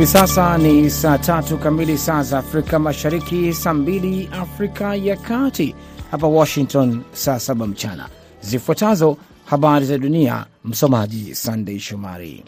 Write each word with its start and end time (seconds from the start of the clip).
Hivi 0.00 0.12
sasa 0.12 0.58
ni 0.58 0.90
saa 0.90 1.18
tatu 1.18 1.58
kamili 1.58 1.98
saa 1.98 2.22
za 2.22 2.38
Afrika 2.38 2.78
Mashariki, 2.78 3.52
saa 3.52 3.74
mbili 3.74 4.28
Afrika 4.32 4.94
ya 4.94 5.16
Kati, 5.16 5.74
hapa 6.10 6.26
Washington 6.26 7.00
saa 7.12 7.38
saba 7.38 7.66
mchana. 7.66 8.08
Zifuatazo 8.40 9.16
habari 9.44 9.86
za 9.86 9.98
dunia, 9.98 10.46
msomaji 10.64 11.34
Sandey 11.34 11.78
Shomari. 11.78 12.44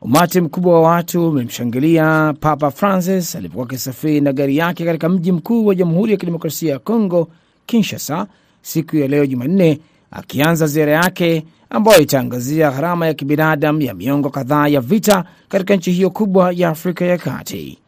Umati 0.00 0.40
mkubwa 0.40 0.80
wa 0.80 0.88
watu 0.90 1.28
umemshangilia 1.28 2.34
Papa 2.40 2.70
Francis 2.70 3.34
alipokuwa 3.36 3.66
akisafiri 3.66 4.20
na 4.20 4.32
gari 4.32 4.56
yake 4.56 4.84
katika 4.84 5.08
mji 5.08 5.32
mkuu 5.32 5.66
wa 5.66 5.74
Jamhuri 5.74 6.12
ya 6.12 6.18
Kidemokrasia 6.18 6.72
ya 6.72 6.78
Kongo, 6.78 7.28
Kinshasa, 7.66 8.26
siku 8.62 8.96
ya 8.96 9.08
leo 9.08 9.26
Jumanne, 9.26 9.80
akianza 10.16 10.66
ziara 10.66 10.92
yake 10.92 11.44
ambayo 11.70 12.00
itaangazia 12.02 12.70
gharama 12.70 13.06
ya 13.06 13.14
kibinadamu 13.14 13.82
ya 13.82 13.94
miongo 13.94 14.30
kadhaa 14.30 14.68
ya 14.68 14.80
vita 14.80 15.24
katika 15.48 15.76
nchi 15.76 15.92
hiyo 15.92 16.10
kubwa 16.10 16.52
ya 16.52 16.68
Afrika 16.68 17.04
ya 17.04 17.18
Kati. 17.18 17.78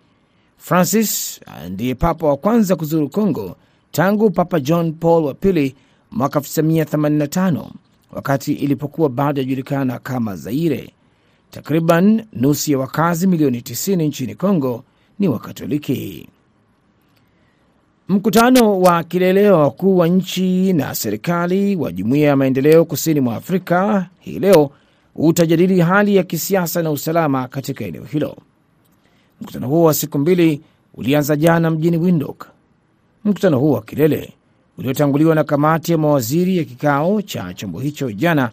Francis 0.58 1.40
ndiye 1.70 1.94
papa 1.94 2.26
wa 2.26 2.36
kwanza 2.36 2.76
kuzuru 2.76 3.08
Kongo 3.08 3.56
tangu 3.92 4.30
Papa 4.30 4.60
John 4.60 4.92
Paul 4.92 5.24
wa 5.24 5.34
pili 5.34 5.74
mwaka 6.10 6.38
1985 6.40 7.64
wakati 8.12 8.52
ilipokuwa 8.52 9.08
bado 9.08 9.40
yajulikana 9.40 9.98
kama 9.98 10.36
Zaire. 10.36 10.90
Takriban 11.50 12.24
nusu 12.32 12.72
ya 12.72 12.78
wakazi 12.78 13.26
milioni 13.26 13.58
90 13.60 14.06
nchini 14.06 14.34
Kongo 14.34 14.84
ni 15.18 15.28
Wakatoliki. 15.28 16.28
Mkutano 18.08 18.80
wa 18.80 19.04
kilele 19.04 19.50
wa 19.50 19.58
wakuu 19.62 19.96
wa 19.98 20.08
nchi 20.08 20.72
na 20.72 20.94
serikali 20.94 21.76
wa 21.76 21.92
Jumuiya 21.92 22.28
ya 22.28 22.36
Maendeleo 22.36 22.84
Kusini 22.84 23.20
mwa 23.20 23.36
Afrika 23.36 24.06
hii 24.20 24.38
leo 24.38 24.70
utajadili 25.14 25.80
hali 25.80 26.16
ya 26.16 26.22
kisiasa 26.22 26.82
na 26.82 26.90
usalama 26.90 27.48
katika 27.48 27.84
eneo 27.84 28.04
hilo. 28.04 28.36
Mkutano 29.40 29.68
huo 29.68 29.82
wa 29.84 29.94
siku 29.94 30.18
mbili 30.18 30.60
ulianza 30.94 31.36
jana 31.36 31.70
mjini 31.70 31.96
Windhoek. 31.96 32.46
Mkutano 33.24 33.58
huo 33.58 33.72
wa 33.72 33.82
kilele 33.82 34.32
uliotanguliwa 34.78 35.34
na 35.34 35.44
kamati 35.44 35.92
ya 35.92 35.98
mawaziri 35.98 36.58
ya 36.58 36.64
kikao 36.64 37.22
cha 37.22 37.54
chombo 37.54 37.80
hicho 37.80 38.12
jana, 38.12 38.50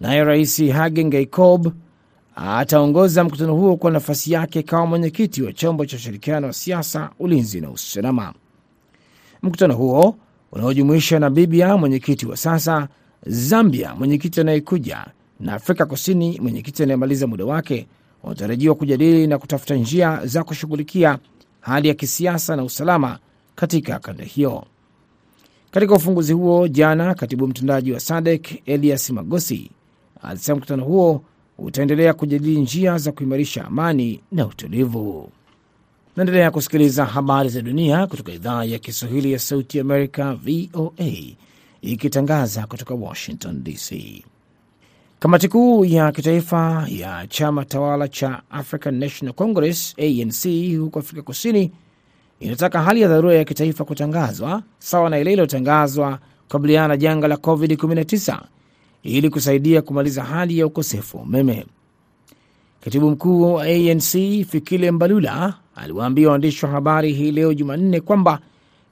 naye 0.00 0.24
Rais 0.24 0.62
Hage 0.70 1.04
Geingob 1.04 1.72
ataongoza 2.36 3.24
mkutano 3.24 3.54
huo 3.54 3.76
kwa 3.76 3.90
nafasi 3.90 4.32
yake 4.32 4.62
kama 4.62 4.86
mwenyekiti 4.86 5.42
wa 5.42 5.52
chombo 5.52 5.86
cha 5.86 5.96
ushirikiano 5.96 6.46
wa 6.46 6.52
siasa, 6.52 7.10
ulinzi 7.18 7.60
na 7.60 7.70
usalama. 7.70 8.34
Mkutano 9.42 9.74
huo 9.76 10.16
unaojumuisha 10.52 11.18
Namibia, 11.18 11.76
mwenyekiti 11.76 12.26
wa 12.26 12.36
sasa, 12.36 12.88
Zambia, 13.26 13.94
mwenyekiti 13.94 14.40
anayekuja, 14.40 15.06
na 15.40 15.52
Afrika 15.54 15.86
Kusini, 15.86 16.40
mwenyekiti 16.40 16.82
anayemaliza 16.82 17.26
muda 17.26 17.44
wake, 17.44 17.86
wanatarajiwa 18.22 18.74
kujadili 18.74 19.26
na 19.26 19.38
kutafuta 19.38 19.74
njia 19.74 20.20
za 20.26 20.44
kushughulikia 20.44 21.18
hali 21.60 21.88
ya 21.88 21.94
kisiasa 21.94 22.56
na 22.56 22.64
usalama 22.64 23.18
katika 23.54 23.98
kanda 23.98 24.24
hiyo. 24.24 24.64
Katika 25.70 25.94
ufunguzi 25.94 26.32
huo 26.32 26.68
jana, 26.68 27.14
katibu 27.14 27.48
mtendaji 27.48 27.92
wa 27.92 28.00
SADC 28.00 28.48
Elias 28.66 29.10
Magosi 29.10 29.70
alisema 30.22 30.56
mkutano 30.58 30.84
huo 30.84 31.22
utaendelea 31.58 32.14
kujadili 32.14 32.60
njia 32.60 32.98
za 32.98 33.12
kuimarisha 33.12 33.64
amani 33.64 34.20
na 34.32 34.46
utulivu. 34.46 35.30
Naendelea 36.16 36.50
kusikiliza 36.50 37.04
habari 37.04 37.48
za 37.48 37.62
dunia 37.62 38.06
kutoka 38.06 38.32
idhaa 38.32 38.64
ya 38.64 38.78
Kiswahili 38.78 39.32
ya 39.32 39.38
Sauti 39.38 39.80
Amerika, 39.80 40.34
VOA, 40.34 41.12
ikitangaza 41.82 42.66
kutoka 42.66 42.94
Washington 42.94 43.64
DC. 43.64 44.22
Kamati 45.18 45.48
kuu 45.48 45.84
ya 45.84 46.12
kitaifa 46.12 46.86
ya 46.88 47.26
chama 47.28 47.64
tawala 47.64 48.08
cha 48.08 48.42
African 48.50 48.94
National 48.98 49.34
Congress, 49.34 49.94
ANC, 49.98 50.76
huko 50.78 50.98
Afrika 50.98 51.22
Kusini 51.22 51.72
inataka 52.40 52.82
hali 52.82 53.00
ya 53.00 53.08
dharura 53.08 53.34
ya 53.34 53.44
kitaifa 53.44 53.84
kutangazwa 53.84 54.62
sawa 54.78 55.10
na 55.10 55.18
ile 55.18 55.32
iliyotangazwa 55.32 56.18
kukabiliana 56.42 56.88
na 56.88 56.96
janga 56.96 57.28
la 57.28 57.34
COVID-19 57.36 58.38
ili 59.02 59.30
kusaidia 59.30 59.82
kumaliza 59.82 60.24
hali 60.24 60.58
ya 60.58 60.66
ukosefu 60.66 61.16
wa 61.16 61.22
umeme. 61.22 61.66
Katibu 62.80 63.10
mkuu 63.10 63.54
wa 63.54 63.64
ANC 63.64 64.12
Fikile 64.50 64.90
Mbalula 64.90 65.54
aliwaambia 65.76 66.28
waandishi 66.30 66.64
wa 66.66 66.70
habari 66.72 67.12
hii 67.12 67.30
leo 67.32 67.54
Jumanne 67.54 68.00
kwamba 68.00 68.38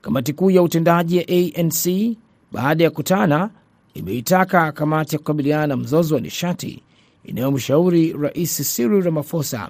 kamati 0.02 0.32
kuu 0.32 0.50
ya 0.50 0.62
utendaji 0.62 1.16
ya 1.16 1.24
ANC 1.28 2.16
baada 2.52 2.84
ya 2.84 2.90
kutana 2.90 3.50
imeitaka 3.94 4.72
kamati 4.72 5.14
ya 5.14 5.18
kukabiliana 5.18 5.66
na 5.66 5.76
mzozo 5.76 6.14
wa 6.14 6.20
nishati 6.20 6.82
inayomshauri 7.24 8.12
Rais 8.12 8.76
Cyril 8.76 9.02
Ramaphosa 9.02 9.68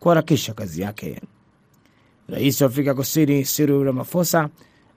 kuharakisha 0.00 0.52
kazi 0.54 0.82
yake. 0.82 1.20
Rais 2.28 2.60
wa 2.60 2.66
Afrika 2.66 2.94
Kusini 2.94 3.44
Cyril 3.44 3.84
Ramaphosa 3.84 4.48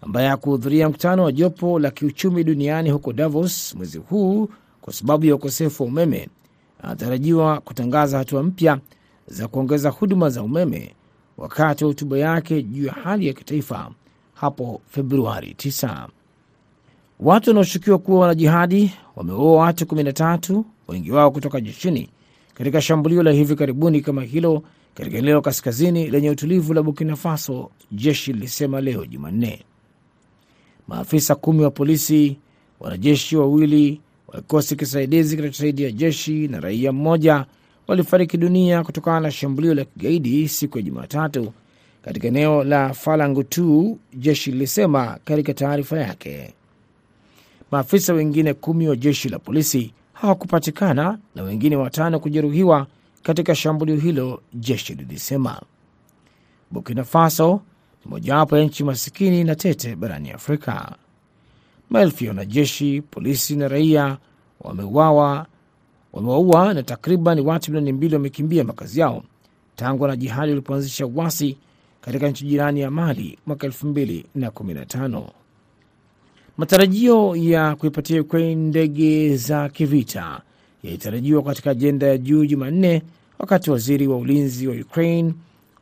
ambaye 0.02 0.28
hakuhudhuria 0.28 0.90
mkutano 0.90 1.24
wa 1.24 1.32
jopo 1.32 1.80
la 1.80 1.92
kiuchumi 1.92 2.44
duniani 2.44 2.90
huko 2.90 3.14
Davos 3.14 3.76
mwezi 3.76 3.98
huu 3.98 4.50
kwa 4.82 4.94
sababu 4.94 5.26
ya 5.26 5.36
ukosefu 5.36 5.84
wa 5.84 5.90
umeme 5.90 6.30
anatarajiwa 6.84 7.60
kutangaza 7.62 8.18
hatua 8.18 8.44
mpya 8.44 8.80
za 9.28 9.48
kuongeza 9.48 9.90
huduma 9.90 10.30
za 10.30 10.44
umeme 10.44 10.94
wakati 11.38 11.84
wa 11.84 11.88
hotuba 11.88 12.18
yake 12.18 12.64
juu 12.64 12.86
ya 12.86 12.94
hali 12.94 13.28
ya 13.28 13.34
kitaifa 13.34 13.92
hapo 14.34 14.82
Februari 14.90 15.56
9. 15.58 16.08
Watu 17.20 17.50
wanaoshukiwa 17.50 17.98
kuwa 18.00 18.20
wanajihadi 18.20 18.94
wameua 19.16 19.56
watu 19.62 19.86
13, 19.86 20.64
wengi 20.88 21.12
wao 21.12 21.32
kutoka 21.32 21.62
jeshini, 21.62 22.10
katika 22.54 22.82
shambulio 22.82 23.24
la 23.24 23.32
hivi 23.32 23.56
karibuni 23.56 24.02
kama 24.02 24.24
hilo 24.24 24.64
katika 24.94 25.18
eneo 25.18 25.42
kaskazini 25.42 26.08
lenye 26.10 26.30
utulivu 26.30 26.74
la 26.74 26.84
Burkina 26.84 27.16
Faso, 27.16 27.70
jeshi 27.92 28.34
lilisema 28.34 28.82
leo 28.82 29.06
Jumanne. 29.06 29.64
Maafisa 30.88 31.36
kumi 31.36 31.64
wa 31.64 31.72
polisi, 31.72 32.38
wanajeshi 32.80 33.38
wawili 33.38 34.02
wa 34.28 34.42
kikosi 34.42 34.76
kisaidizi 34.76 35.36
kinachosaidia 35.36 35.92
jeshi 35.92 36.48
na 36.48 36.60
raia 36.60 36.92
mmoja 36.92 37.46
walifariki 37.88 38.38
dunia 38.38 38.84
kutokana 38.84 39.20
na 39.20 39.32
shambulio 39.32 39.74
la 39.74 39.86
kigaidi 39.86 40.48
siku 40.50 40.78
ya 40.78 40.82
Jumatatu 40.84 41.54
katika 42.02 42.28
eneo 42.28 42.64
la 42.64 42.94
Falangutu, 42.94 44.00
jeshi 44.14 44.52
lilisema 44.52 45.20
katika 45.26 45.54
taarifa 45.54 46.00
yake. 46.00 46.54
Maafisa 47.72 48.14
wengine 48.14 48.54
kumi 48.54 48.88
wa 48.88 48.96
jeshi 48.96 49.30
la 49.30 49.40
polisi 49.40 49.94
hawakupatikana 50.14 51.18
na 51.36 51.44
wengine 51.44 51.76
watano 51.76 52.20
kujeruhiwa 52.20 52.88
katika 53.24 53.56
shambulio 53.56 53.96
hilo, 53.96 54.42
jeshi 54.54 54.96
lilisema. 54.96 55.62
Burkina 56.72 57.04
Faso 57.04 57.62
ni 58.06 58.12
mojawapo 58.12 58.58
ya 58.58 58.64
nchi 58.64 58.84
masikini 58.84 59.44
na 59.44 59.56
tete 59.56 59.96
barani 59.96 60.32
Afrika. 60.32 60.96
Maelfu 61.90 62.24
ya 62.24 62.30
wanajeshi, 62.30 63.02
polisi 63.02 63.56
na 63.56 63.68
raia 63.68 64.18
wameuawa 64.62 65.46
wamewaua 66.14 66.74
na 66.74 66.84
takriban 66.84 67.40
watu 67.40 67.72
milioni 67.72 67.92
mbili 67.94 68.14
wamekimbia 68.16 68.64
makazi 68.64 69.00
yao 69.00 69.24
tangu 69.76 70.04
wanajihadi 70.04 70.50
walipoanzisha 70.52 71.06
uasi 71.08 71.58
katika 72.02 72.30
nchi 72.30 72.46
jirani 72.46 72.80
ya 72.80 72.92
Mali 72.92 73.38
mwaka 73.46 73.68
2015. 73.68 75.24
Matarajio 76.58 77.36
ya 77.36 77.76
kuipatia 77.76 78.22
Ukraine 78.22 78.56
ndege 78.56 79.36
za 79.38 79.70
kivita 79.70 80.42
yalitarajiwa 80.84 81.44
katika 81.44 81.72
ajenda 81.72 82.08
ya 82.08 82.18
juu 82.18 82.46
Jumanne, 82.46 83.02
wakati 83.40 83.72
waziri 83.72 84.08
wa 84.08 84.18
ulinzi 84.18 84.68
wa 84.68 84.76
Ukraine 84.76 85.34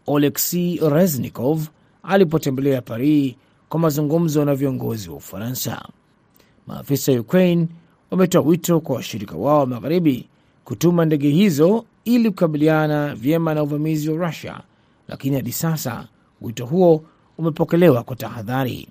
Oleksi 0.07 0.79
Reznikov 0.89 1.67
alipotembelea 2.03 2.81
Paris 2.81 3.33
kwa 3.69 3.79
mazungumzo 3.79 4.45
na 4.45 4.55
viongozi 4.55 5.09
wa 5.09 5.15
Ufaransa. 5.15 5.85
Maafisa 6.67 7.11
wa 7.11 7.19
Ukraine 7.19 7.67
wametoa 8.11 8.41
wito 8.41 8.79
kwa 8.79 8.95
washirika 8.95 9.35
wao 9.35 9.59
wa 9.59 9.65
magharibi 9.65 10.27
kutuma 10.65 11.05
ndege 11.05 11.29
hizo 11.29 11.85
ili 12.05 12.29
kukabiliana 12.29 13.15
vyema 13.15 13.53
na 13.53 13.63
uvamizi 13.63 14.09
wa 14.09 14.27
Rusia, 14.27 14.59
lakini 15.07 15.35
hadi 15.35 15.51
sasa 15.51 16.07
wito 16.41 16.65
huo 16.65 17.03
umepokelewa 17.37 18.03
kwa 18.03 18.15
tahadhari. 18.15 18.87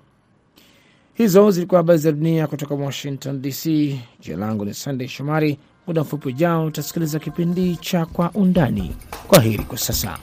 Hizo 1.13 1.51
zilikuwa 1.51 1.79
habari 1.79 1.99
za 1.99 2.11
dunia 2.11 2.47
kutoka 2.47 2.75
Washington 2.75 3.41
DC. 3.41 3.65
Jina 4.21 4.37
langu 4.37 4.65
ni 4.65 4.73
Sandey 4.73 5.07
Shomari. 5.07 5.57
Muda 5.87 6.01
mfupi 6.01 6.27
ujao 6.27 6.65
utasikiliza 6.65 7.19
kipindi 7.19 7.75
cha 7.75 8.05
Kwa 8.05 8.31
Undani. 8.31 8.95
Kwa 9.27 9.41
heri 9.41 9.63
kwa 9.63 9.77
sasa. 9.77 10.17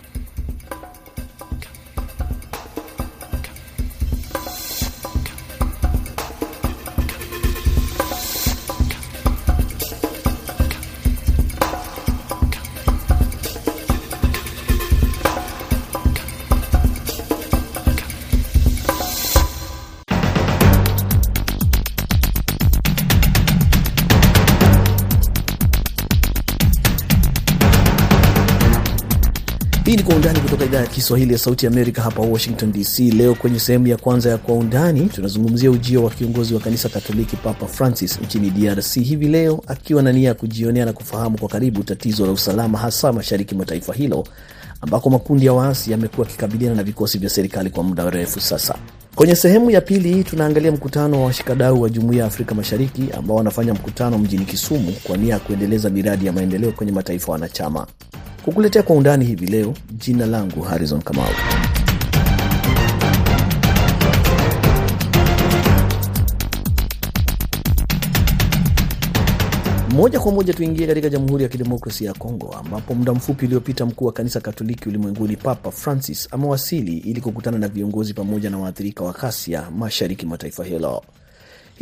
Kiswahili 31.03 31.33
ya 31.33 31.39
Sauti 31.39 31.67
Amerika 31.67 32.03
hapa 32.03 32.23
Washington 32.23 32.73
DC. 32.73 32.99
Leo 32.99 33.35
kwenye 33.35 33.59
sehemu 33.61 33.87
ya 33.87 33.97
kwanza 33.97 34.31
ya 34.31 34.39
Kwa 34.39 34.55
Undani 34.55 35.01
tunazungumzia 35.07 35.71
ujio 35.71 36.05
wa 36.05 36.11
kiongozi 36.11 36.55
wa 36.55 36.61
kanisa 36.61 36.89
Katoliki 36.89 37.37
Papa 37.37 37.67
Francis 37.67 38.21
nchini 38.21 38.51
DRC 38.51 38.95
hivi 38.95 39.29
leo, 39.29 39.63
akiwa 39.67 40.03
na 40.03 40.13
nia 40.13 40.29
ya 40.29 40.35
kujionea 40.35 40.85
na 40.85 40.93
kufahamu 40.93 41.39
kwa 41.39 41.49
karibu 41.49 41.83
tatizo 41.83 42.27
la 42.27 42.33
usalama, 42.33 42.79
hasa 42.79 43.13
mashariki 43.13 43.55
mwa 43.55 43.65
taifa 43.67 43.95
hilo 43.95 44.25
ambako 44.81 45.11
makundi 45.11 45.47
ya 45.47 45.53
waasi 45.53 45.91
yamekuwa 45.91 46.27
yakikabiliana 46.27 46.77
na 46.77 46.83
vikosi 46.83 47.19
vya 47.19 47.31
serikali 47.31 47.71
kwa 47.71 47.83
muda 47.83 48.05
mrefu 48.05 48.41
sasa. 48.41 48.75
Kwenye 49.15 49.35
sehemu 49.37 49.71
ya 49.71 49.81
pili 49.81 50.25
tunaangalia 50.25 50.73
mkutano 50.73 51.21
wa 51.21 51.27
washikadau 51.27 51.83
wa 51.83 51.89
Jumuiya 51.91 52.21
ya 52.21 52.27
Afrika 52.27 52.55
Mashariki 52.55 53.03
ambao 53.19 53.37
wanafanya 53.37 53.75
mkutano 53.75 54.19
mjini 54.19 54.45
Kisumu 54.45 54.93
kwa 55.03 55.17
nia 55.17 55.35
ya 55.35 55.41
kuendeleza 55.41 55.91
miradi 55.91 56.27
ya 56.27 56.33
maendeleo 56.33 56.73
kwenye 56.73 56.93
mataifa 56.93 57.33
wanachama. 57.33 57.87
Kukuletea 58.45 58.83
kwa 58.83 58.97
undani 58.97 59.25
hivi 59.25 59.47
leo, 59.47 59.75
jina 59.93 60.27
langu 60.27 60.63
Harrison 60.63 61.03
Kamau. 61.03 61.31
Moja 69.95 70.21
kwa 70.21 70.33
moja 70.33 70.55
tuingie 70.55 70.87
katika 70.87 71.09
Jamhuri 71.09 71.43
ya 71.43 71.49
Kidemokrasia 71.49 72.09
ya 72.09 72.15
Kongo, 72.15 72.55
ambapo 72.59 72.95
muda 72.95 73.13
mfupi 73.13 73.47
uliopita 73.47 73.87
mkuu 73.87 74.05
wa 74.07 74.13
kanisa 74.13 74.41
Katoliki 74.41 74.89
ulimwenguni 74.89 75.37
Papa 75.37 75.71
Francis 75.71 76.29
amewasili 76.31 76.99
ili 76.99 77.21
kukutana 77.21 77.59
na 77.59 77.69
viongozi 77.69 78.15
pamoja 78.15 78.51
na 78.51 78.59
waathirika 78.59 79.05
wa 79.05 79.13
ghasia 79.13 79.71
mashariki 79.71 80.27
mwa 80.27 80.39
taifa 80.39 80.65
hilo. 80.65 81.03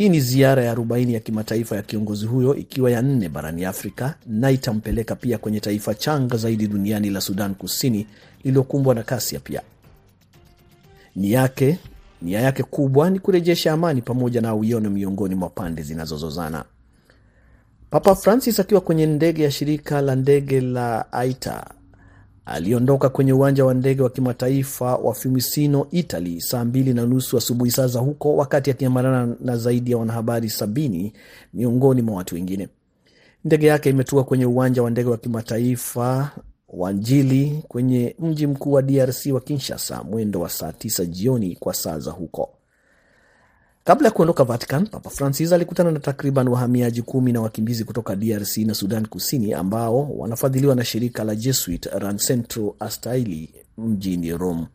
Hii 0.00 0.08
ni 0.08 0.20
ziara 0.20 0.64
ya 0.64 0.70
arobaini 0.72 1.14
ya 1.14 1.20
kimataifa 1.20 1.76
ya 1.76 1.82
kiongozi 1.82 2.26
huyo 2.26 2.54
ikiwa 2.56 2.90
ya 2.90 3.02
nne 3.02 3.28
barani 3.28 3.64
Afrika 3.64 4.14
na 4.26 4.50
itampeleka 4.50 5.16
pia 5.16 5.38
kwenye 5.38 5.60
taifa 5.60 5.94
changa 5.94 6.36
zaidi 6.36 6.66
duniani 6.66 7.10
la 7.10 7.20
Sudan 7.20 7.54
Kusini 7.54 8.06
lililokumbwa 8.44 8.94
na 8.94 9.02
kasia 9.02 9.40
pia. 9.40 9.62
Ni 11.16 11.32
yake 11.32 11.78
nia 12.22 12.40
yake 12.40 12.62
kubwa 12.62 13.10
ni 13.10 13.18
kurejesha 13.18 13.72
amani 13.72 14.02
pamoja 14.02 14.40
na 14.40 14.54
uwiano 14.54 14.90
miongoni 14.90 15.34
mwa 15.34 15.48
pande 15.48 15.82
zinazozozana. 15.82 16.64
Papa 17.90 18.14
Francis 18.14 18.60
akiwa 18.60 18.80
kwenye 18.80 19.06
ndege 19.06 19.42
ya 19.42 19.50
shirika 19.50 20.00
la 20.00 20.14
ndege 20.14 20.60
la 20.60 21.12
Aita 21.12 21.66
aliondoka 22.50 23.08
kwenye 23.08 23.32
uwanja 23.32 23.64
wa 23.64 23.74
ndege 23.74 24.02
wa 24.02 24.10
kimataifa 24.10 24.96
wa 24.96 25.14
Fiumicino, 25.14 25.86
Italy, 25.90 26.40
saa 26.40 26.64
mbili 26.64 26.94
na 26.94 27.06
nusu 27.06 27.38
asubuhi 27.38 27.70
saa 27.70 27.86
za 27.86 28.00
huko, 28.00 28.36
wakati 28.36 28.70
akiambatana 28.70 29.36
na 29.40 29.56
zaidi 29.56 29.90
ya 29.90 29.96
wanahabari 29.98 30.50
sabini 30.50 31.12
miongoni 31.54 32.02
mwa 32.02 32.16
watu 32.16 32.34
wengine. 32.34 32.68
Ndege 33.44 33.66
yake 33.66 33.90
imetua 33.90 34.24
kwenye 34.24 34.46
uwanja 34.46 34.82
wa 34.82 34.90
ndege 34.90 35.10
wa 35.10 35.16
kimataifa 35.18 36.30
wa 36.68 36.92
Njili 36.92 37.62
kwenye 37.68 38.16
mji 38.18 38.46
mkuu 38.46 38.72
wa 38.72 38.82
DRC 38.82 39.26
wa 39.32 39.40
Kinshasa 39.40 40.02
mwendo 40.02 40.40
wa 40.40 40.48
saa 40.48 40.72
tisa 40.72 41.04
jioni 41.04 41.56
kwa 41.60 41.74
saa 41.74 41.98
za 41.98 42.10
huko. 42.10 42.50
Kabla 43.84 44.08
ya 44.08 44.12
kuondoka 44.14 44.44
Vatican, 44.44 44.86
Papa 44.86 45.10
Francis 45.10 45.52
alikutana 45.52 45.90
na 45.90 45.98
takriban 46.00 46.48
wahamiaji 46.48 47.02
kumi 47.02 47.32
na 47.32 47.40
wakimbizi 47.40 47.84
kutoka 47.84 48.16
DRC 48.16 48.56
na 48.56 48.74
Sudan 48.74 49.06
Kusini 49.06 49.52
ambao 49.54 50.10
wanafadhiliwa 50.10 50.74
na 50.74 50.84
shirika 50.84 51.24
la 51.24 51.34
Jesuit 51.34 51.86
Ran 51.86 52.16
Centro 52.16 52.76
Astaili 52.80 53.54
mjini 53.78 54.36
Rome. 54.36 54.66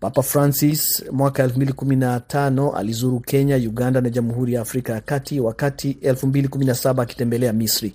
Papa 0.00 0.22
Francis 0.22 1.04
mwaka 1.12 1.46
2015 1.46 2.76
alizuru 2.76 3.20
Kenya, 3.20 3.56
Uganda 3.56 4.00
na 4.00 4.10
Jamhuri 4.10 4.52
ya 4.54 4.60
Afrika 4.60 4.92
ya 4.92 5.00
Kati, 5.00 5.40
wakati 5.40 5.92
2017 6.02 7.02
akitembelea 7.02 7.52
Misri. 7.52 7.94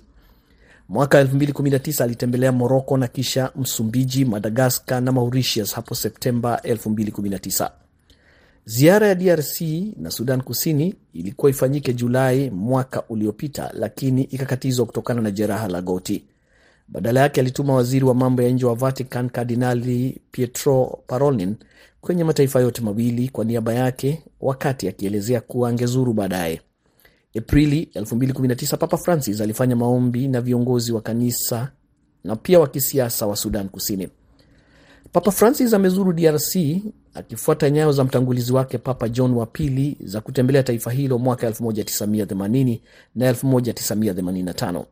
Mwaka 0.88 1.22
2019 1.24 2.02
alitembelea 2.04 2.52
Moroko 2.52 2.96
na 2.96 3.08
kisha 3.08 3.50
Msumbiji, 3.56 4.24
Madagaskar 4.24 5.02
na 5.02 5.12
Mauritius 5.12 5.74
hapo 5.74 5.94
Septemba 5.94 6.60
2019. 6.64 7.70
Ziara 8.68 9.06
ya 9.08 9.14
DRC 9.14 9.60
na 9.96 10.10
Sudan 10.10 10.42
Kusini 10.42 10.94
ilikuwa 11.12 11.50
ifanyike 11.50 11.92
Julai 11.92 12.50
mwaka 12.50 13.02
uliopita, 13.08 13.70
lakini 13.74 14.22
ikakatizwa 14.22 14.86
kutokana 14.86 15.20
na 15.20 15.30
jeraha 15.30 15.68
la 15.68 15.82
goti. 15.82 16.24
Badala 16.88 17.20
yake 17.20 17.40
alituma 17.40 17.74
waziri 17.74 18.04
wa 18.04 18.14
mambo 18.14 18.42
ya 18.42 18.50
nje 18.50 18.66
wa 18.66 18.74
Vatican 18.74 19.30
Kardinali 19.30 20.20
Pietro 20.30 20.98
Parolin 21.06 21.54
kwenye 22.00 22.24
mataifa 22.24 22.60
yote 22.60 22.82
mawili 22.82 23.28
kwa 23.28 23.44
niaba 23.44 23.74
yake, 23.74 24.22
wakati 24.40 24.88
akielezea 24.88 25.40
kuwa 25.40 25.68
angezuru 25.68 26.12
baadaye. 26.12 26.60
Aprili 27.38 27.88
2019 27.94 28.76
Papa 28.76 28.96
Francis 28.96 29.40
alifanya 29.40 29.76
maombi 29.76 30.28
na 30.28 30.40
viongozi 30.40 30.92
wa 30.92 31.00
kanisa 31.00 31.70
na 32.24 32.36
pia 32.36 32.60
wa 32.60 32.68
kisiasa 32.68 33.26
wa 33.26 33.36
Sudan 33.36 33.68
Kusini. 33.68 34.08
Papa 35.12 35.30
Francis 35.30 35.74
amezuru 35.74 36.12
DRC 36.12 36.56
akifuata 37.14 37.70
nyayo 37.70 37.92
za 37.92 38.04
mtangulizi 38.04 38.52
wake 38.52 38.78
Papa 38.78 39.08
John 39.08 39.32
wa 39.34 39.46
pili 39.46 39.96
za 40.00 40.20
kutembelea 40.20 40.62
taifa 40.62 40.90
hilo 40.90 41.18
mwaka 41.18 41.50
1980 41.50 42.78
na 43.14 43.32
1985. 43.32 44.84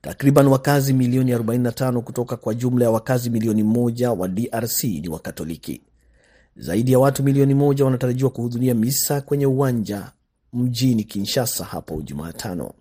Takriban 0.00 0.46
wakazi 0.46 0.92
milioni 0.92 1.34
45 1.34 2.00
kutoka 2.00 2.36
kwa 2.36 2.54
jumla 2.54 2.84
ya 2.84 2.90
wakazi 2.90 3.30
milioni 3.30 3.62
moja 3.62 4.12
wa 4.12 4.28
DRC 4.28 4.84
ni 4.84 5.08
Wakatoliki. 5.08 5.80
Zaidi 6.56 6.92
ya 6.92 6.98
watu 6.98 7.22
milioni 7.22 7.54
moja 7.54 7.84
wanatarajiwa 7.84 8.30
kuhudhuria 8.30 8.74
misa 8.74 9.20
kwenye 9.20 9.46
uwanja 9.46 10.12
mjini 10.52 11.04
Kinshasa 11.04 11.64
hapo 11.64 12.02
Jumatano. 12.02 12.72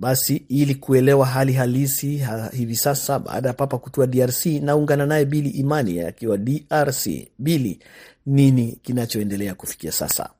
Basi 0.00 0.46
ili 0.48 0.74
kuelewa 0.74 1.26
hali 1.26 1.52
halisi 1.52 2.18
ha, 2.18 2.50
hivi 2.56 2.74
sasa 2.74 3.18
baada 3.18 3.48
ya 3.48 3.54
papa 3.54 3.78
kutua 3.78 4.06
DRC, 4.06 4.46
naungana 4.46 5.06
naye 5.06 5.24
Bili 5.24 5.48
Imani 5.50 6.00
akiwa 6.00 6.38
DRC. 6.38 7.06
Bili, 7.38 7.78
nini 8.26 8.78
kinachoendelea 8.82 9.54
kufikia 9.54 9.92
sasa? 9.92 10.30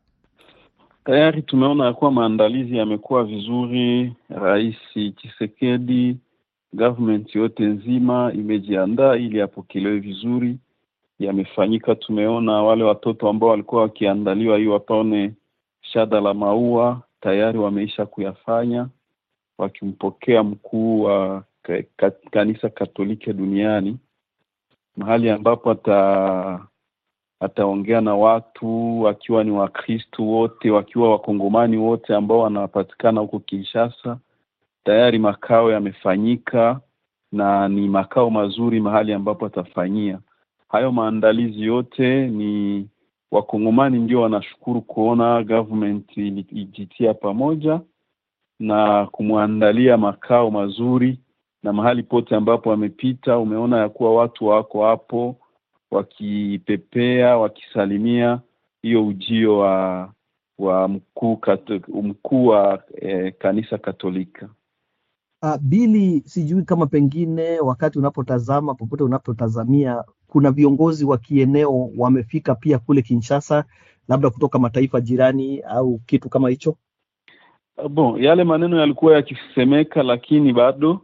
Tayari 1.04 1.42
tumeona 1.42 1.84
ya 1.86 1.92
kuwa 1.92 2.10
maandalizi 2.12 2.76
yamekuwa 2.76 3.24
vizuri. 3.24 4.12
Rais 4.28 4.76
Chisekedi, 5.16 6.16
government 6.72 7.34
yote 7.34 7.62
nzima 7.64 8.32
imejiandaa 8.34 9.16
ili 9.16 9.40
apokelewe 9.40 9.98
vizuri. 9.98 10.56
Yamefanyika, 11.18 11.94
tumeona 11.94 12.52
wale 12.62 12.84
watoto 12.84 13.28
ambao 13.28 13.48
walikuwa 13.50 13.82
wakiandaliwa 13.82 14.58
hii 14.58 14.66
wapone 14.66 15.32
shada 15.80 16.20
la 16.20 16.34
maua 16.34 17.02
tayari 17.20 17.58
wameisha 17.58 18.06
kuyafanya 18.06 18.86
wakimpokea 19.60 20.42
mkuu 20.42 21.02
wa 21.02 21.44
kanisa 22.30 22.68
Katoliki 22.68 23.32
duniani, 23.32 23.98
mahali 24.96 25.30
ambapo 25.30 25.70
ata 25.70 26.66
ataongea 27.40 28.00
na 28.00 28.14
watu 28.14 29.02
wakiwa 29.02 29.44
ni 29.44 29.50
Wakristu 29.50 30.28
wote 30.32 30.70
wakiwa 30.70 31.10
Wakongomani 31.10 31.76
wote 31.76 32.14
ambao 32.14 32.38
wanapatikana 32.38 33.20
huko 33.20 33.38
Kinshasa. 33.38 34.18
Tayari 34.84 35.18
makao 35.18 35.70
yamefanyika 35.72 36.80
na 37.32 37.68
ni 37.68 37.88
makao 37.88 38.30
mazuri 38.30 38.80
mahali 38.80 39.12
ambapo 39.12 39.46
atafanyia 39.46 40.18
hayo 40.68 40.92
maandalizi 40.92 41.62
yote. 41.62 42.26
Ni 42.28 42.88
Wakongomani 43.30 43.98
ndio 43.98 44.20
wanashukuru 44.20 44.80
kuona 44.82 45.42
government 45.42 46.16
ilijitia 46.16 47.14
pamoja 47.14 47.80
na 48.60 49.06
kumwandalia 49.06 49.96
makao 49.96 50.50
mazuri 50.50 51.20
na 51.62 51.72
mahali 51.72 52.02
pote 52.02 52.34
ambapo 52.36 52.72
amepita, 52.72 53.38
umeona 53.38 53.76
ya 53.78 53.88
kuwa 53.88 54.14
watu 54.14 54.46
wako 54.46 54.84
hapo 54.86 55.36
wakipepea, 55.90 57.36
wakisalimia 57.38 58.40
hiyo 58.82 59.06
ujio 59.06 59.58
wa 59.58 60.12
wa 60.58 60.88
mkuu 60.88 61.40
mkuu 62.02 62.46
wa 62.46 62.82
eh, 63.00 63.34
kanisa 63.38 63.78
Katolika. 63.78 64.48
Uh, 65.42 65.56
Bili, 65.60 66.22
sijui 66.26 66.62
kama 66.62 66.86
pengine 66.86 67.60
wakati 67.60 67.98
unapotazama 67.98 68.74
popote 68.74 69.02
unapotazamia, 69.04 70.04
kuna 70.26 70.50
viongozi 70.50 71.04
wa 71.04 71.18
kieneo 71.18 71.90
wamefika 71.96 72.54
pia 72.54 72.78
kule 72.78 73.02
Kinshasa, 73.02 73.64
labda 74.08 74.30
kutoka 74.30 74.58
mataifa 74.58 75.00
jirani 75.00 75.60
au 75.60 75.98
kitu 75.98 76.28
kama 76.28 76.48
hicho. 76.50 76.76
Bon, 77.88 78.22
yale 78.22 78.44
maneno 78.44 78.80
yalikuwa 78.80 79.14
yakisemeka, 79.14 80.02
lakini 80.02 80.52
bado 80.52 81.00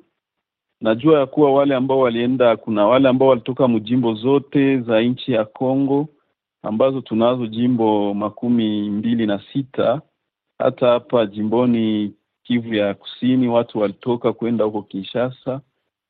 najua 0.80 1.18
ya 1.20 1.26
kuwa 1.26 1.52
wale 1.54 1.74
ambao 1.74 1.98
walienda, 2.00 2.56
kuna 2.56 2.86
wale 2.86 3.08
ambao 3.08 3.28
walitoka 3.28 3.68
mjimbo 3.68 4.14
zote 4.14 4.78
za 4.80 5.00
nchi 5.02 5.32
ya 5.32 5.44
Kongo 5.44 6.08
ambazo 6.62 7.00
tunazo 7.00 7.46
jimbo 7.46 8.14
makumi 8.14 8.90
mbili 8.90 9.26
na 9.26 9.40
sita. 9.52 10.00
Hata 10.58 10.88
hapa 10.88 11.26
jimboni 11.26 12.14
Kivu 12.42 12.74
ya 12.74 12.94
Kusini 12.94 13.48
watu 13.48 13.78
walitoka 13.78 14.32
kwenda 14.32 14.64
huko 14.64 14.82
Kinshasa 14.82 15.60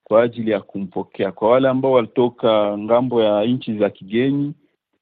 kwa 0.05 0.23
ajili 0.23 0.51
ya 0.51 0.61
kumpokea. 0.61 1.33
Kwa 1.33 1.51
wale 1.51 1.69
ambao 1.69 1.93
walitoka 1.93 2.79
ng'ambo 2.79 3.23
ya 3.23 3.45
nchi 3.45 3.79
za 3.79 3.91
kigeni, 3.91 4.55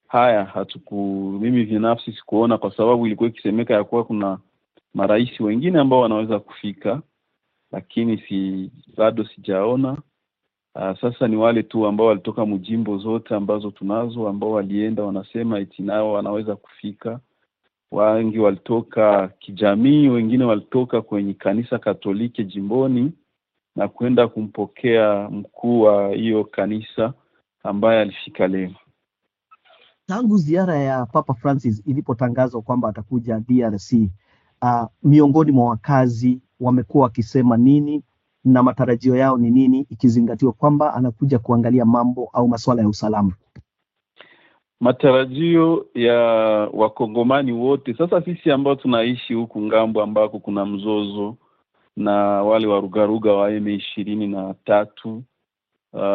haya 0.08 0.44
hatuku, 0.44 0.94
mimi 1.40 1.64
binafsi 1.64 2.12
sikuona, 2.12 2.58
kwa 2.58 2.76
sababu 2.76 3.06
ilikuwa 3.06 3.28
ikisemeka 3.28 3.74
ya 3.74 3.84
kuwa 3.84 4.04
kuna 4.04 4.38
marais 4.94 5.40
wengine 5.40 5.78
ambao 5.78 6.00
wanaweza 6.00 6.38
kufika, 6.40 7.02
lakini 7.72 8.18
si 8.28 8.70
bado 8.96 9.24
sijaona. 9.24 9.92
Uh, 10.74 11.00
sasa 11.00 11.28
ni 11.28 11.36
wale 11.36 11.62
tu 11.62 11.86
ambao 11.86 12.06
walitoka 12.06 12.46
mjimbo 12.46 12.98
zote 12.98 13.34
ambazo 13.34 13.70
tunazo 13.70 14.28
ambao 14.28 14.50
walienda 14.50 15.02
wanasema 15.02 15.58
eti 15.58 15.82
nao 15.82 16.12
wanaweza 16.12 16.56
kufika. 16.56 17.20
Wengi 17.92 18.38
walitoka 18.38 19.28
kijamii, 19.28 20.08
wengine 20.08 20.44
walitoka 20.44 21.02
kwenye 21.02 21.34
kanisa 21.34 21.78
Katoliki 21.78 22.44
jimboni 22.44 23.12
na 23.76 23.88
kwenda 23.88 24.28
kumpokea 24.28 25.28
mkuu 25.30 25.80
wa 25.80 26.08
hiyo 26.14 26.44
kanisa 26.44 27.12
ambaye 27.62 28.00
alifika 28.00 28.46
leo. 28.46 28.70
Tangu 30.06 30.36
ziara 30.36 30.76
ya 30.78 31.06
Papa 31.06 31.34
Francis 31.34 31.82
ilipotangazwa 31.86 32.62
kwamba 32.62 32.88
atakuja 32.88 33.40
DRC, 33.40 33.92
uh, 34.64 34.86
miongoni 35.02 35.52
mwa 35.52 35.68
wakazi 35.70 36.40
wamekuwa 36.60 37.04
wakisema 37.04 37.56
nini 37.56 38.02
na 38.44 38.62
matarajio 38.62 39.16
yao 39.16 39.36
ni 39.38 39.50
nini, 39.50 39.86
ikizingatiwa 39.90 40.52
kwamba 40.52 40.94
anakuja 40.94 41.38
kuangalia 41.38 41.84
mambo 41.84 42.30
au 42.32 42.48
masuala 42.48 42.82
ya 42.82 42.88
usalama? 42.88 43.32
Matarajio 44.80 45.86
ya 45.94 46.18
wakongomani 46.72 47.52
wote, 47.52 47.94
sasa 47.94 48.22
sisi 48.22 48.50
ambao 48.50 48.74
tunaishi 48.74 49.34
huku 49.34 49.60
ng'ambo 49.62 50.02
ambako 50.02 50.38
kuna 50.38 50.66
mzozo 50.66 51.36
na 51.96 52.12
wale 52.42 52.66
warugaruga 52.66 53.32
wa 53.32 53.50
M 53.52 53.68
ishirini 53.68 54.26
na 54.26 54.54
tatu 54.64 55.22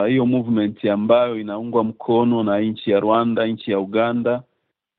hiyo 0.07 0.23
uh, 0.23 0.29
movement 0.29 0.85
ambayo 0.85 1.39
inaungwa 1.39 1.83
mkono 1.83 2.43
na 2.43 2.59
nchi 2.59 2.91
ya 2.91 2.99
Rwanda, 2.99 3.47
nchi 3.47 3.71
ya 3.71 3.79
Uganda 3.79 4.43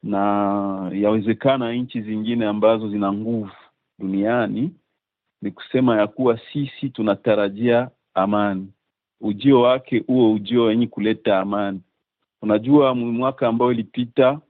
na 0.03 0.91
yawezekana 0.95 1.73
nchi 1.73 2.01
zingine 2.03 2.47
ambazo 2.47 2.89
zina 2.91 3.13
nguvu 3.13 3.51
duniani, 3.99 4.71
ni 5.43 5.51
kusema 5.51 5.97
ya 6.01 6.07
kuwa 6.07 6.41
sisi 6.53 6.89
tunatarajia 6.91 7.91
amani, 8.15 8.73
ujio 9.21 9.61
wake 9.61 9.99
huo 10.07 10.33
ujio 10.33 10.63
wenye 10.65 10.87
kuleta 10.87 11.39
amani. 11.41 11.81
Unajua, 12.43 12.95
mwaka 12.95 13.49
ambao 13.49 13.73
ilipita 13.73 14.41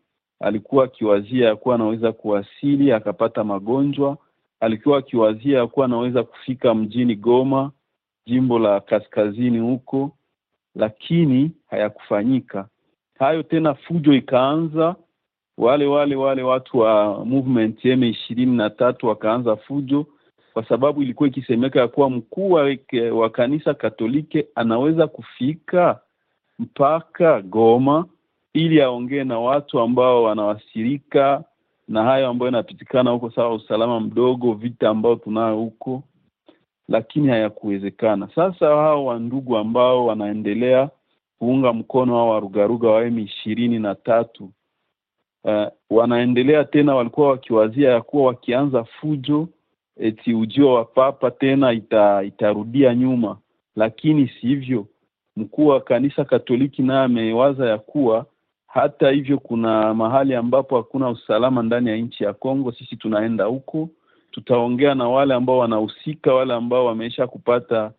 alikuwa 0.41 0.85
akiwazia 0.85 1.47
ya 1.49 1.57
kuwa 1.57 1.75
anaweza 1.75 2.13
kuwasili 2.13 2.93
akapata 2.93 3.45
magonjwa, 3.45 4.19
alikuwa 4.61 4.99
akiwazia 4.99 5.59
ya 5.59 5.67
kuwa 5.67 5.87
anaweza 5.87 6.23
kufika 6.23 6.75
mjini 6.75 7.15
Goma, 7.17 7.71
jimbo 8.27 8.59
la 8.59 8.81
kaskazini 8.81 9.59
huko 9.59 10.11
lakini 10.75 11.51
hayakufanyika 11.67 12.69
hayo 13.19 13.43
tena. 13.43 13.75
Fujo 13.75 14.13
ikaanza, 14.15 14.97
wale 15.61 15.87
wale 15.87 16.17
wale 16.17 16.43
watu 16.43 16.79
wa 16.79 17.25
movement 17.25 17.85
M 17.85 18.03
ishirini 18.05 18.57
na 18.57 18.71
tatu 18.71 19.07
wakaanza 19.07 19.57
fujo, 19.57 20.07
kwa 20.53 20.65
sababu 20.65 21.03
ilikuwa 21.03 21.29
ikisemeka 21.29 21.81
ya 21.81 21.89
kuwa 21.89 22.11
mkuu 22.11 22.51
wa 23.13 23.31
kanisa 23.31 23.75
Katoliki 23.75 24.45
anaweza 24.55 25.07
kufika 25.07 26.01
mpaka 26.59 27.43
Goma 27.43 28.05
ili 28.53 28.83
aongee 28.83 29.25
na 29.25 29.39
watu 29.39 29.81
ambao 29.81 30.23
wanawasirika 30.23 31.45
na 31.89 32.03
hayo 32.05 32.29
ambayo 32.29 32.49
inapitikana 32.49 33.11
huko, 33.11 33.31
sawa 33.31 33.55
usalama 33.55 34.01
mdogo, 34.01 34.53
vita 34.55 34.89
ambao 34.89 35.17
tunayo 35.17 35.57
huko 35.57 36.03
lakini 36.89 37.29
hayakuwezekana. 37.29 38.29
Sasa 38.35 38.67
hao 38.67 39.05
wandugu 39.05 39.57
ambao 39.57 40.07
wanaendelea 40.07 40.91
kuunga 41.39 41.73
mkono 41.73 42.17
hao 42.17 42.29
warugaruga 42.29 42.89
wa 42.89 43.05
M 43.07 43.19
ishirini 43.19 43.79
na 43.79 43.95
tatu 43.95 44.51
uh, 45.45 45.67
wanaendelea 45.91 46.65
tena, 46.65 46.95
walikuwa 46.95 47.29
wakiwazia 47.29 47.91
ya 47.91 48.01
kuwa 48.01 48.27
wakianza 48.27 48.85
fujo 48.85 49.49
eti 49.97 50.35
ujio 50.35 50.73
wa 50.73 50.85
papa 50.85 51.31
tena 51.31 51.73
ita, 51.73 52.23
itarudia 52.23 52.95
nyuma, 52.95 53.39
lakini 53.77 54.29
sivyo. 54.41 54.87
Mkuu 55.37 55.67
wa 55.67 55.81
kanisa 55.81 56.25
Katoliki 56.25 56.83
naye 56.83 57.05
amewaza 57.05 57.67
ya 57.69 57.79
kuwa 57.79 58.27
hata 58.67 59.11
hivyo, 59.11 59.39
kuna 59.39 59.95
mahali 59.95 60.35
ambapo 60.35 60.77
hakuna 60.77 61.09
usalama 61.09 61.63
ndani 61.63 61.91
ya 61.91 61.97
nchi 61.97 62.25
ya 62.25 62.33
Kongo, 62.33 62.73
sisi 62.73 62.97
tunaenda 62.97 63.45
huko 63.45 63.89
tutaongea 64.31 64.95
na 64.95 65.09
wale 65.09 65.35
ambao 65.35 65.59
wanahusika, 65.59 66.35
wale 66.35 66.55
ambao 66.55 66.87
wameisha 66.87 67.27
kupata 67.27 67.93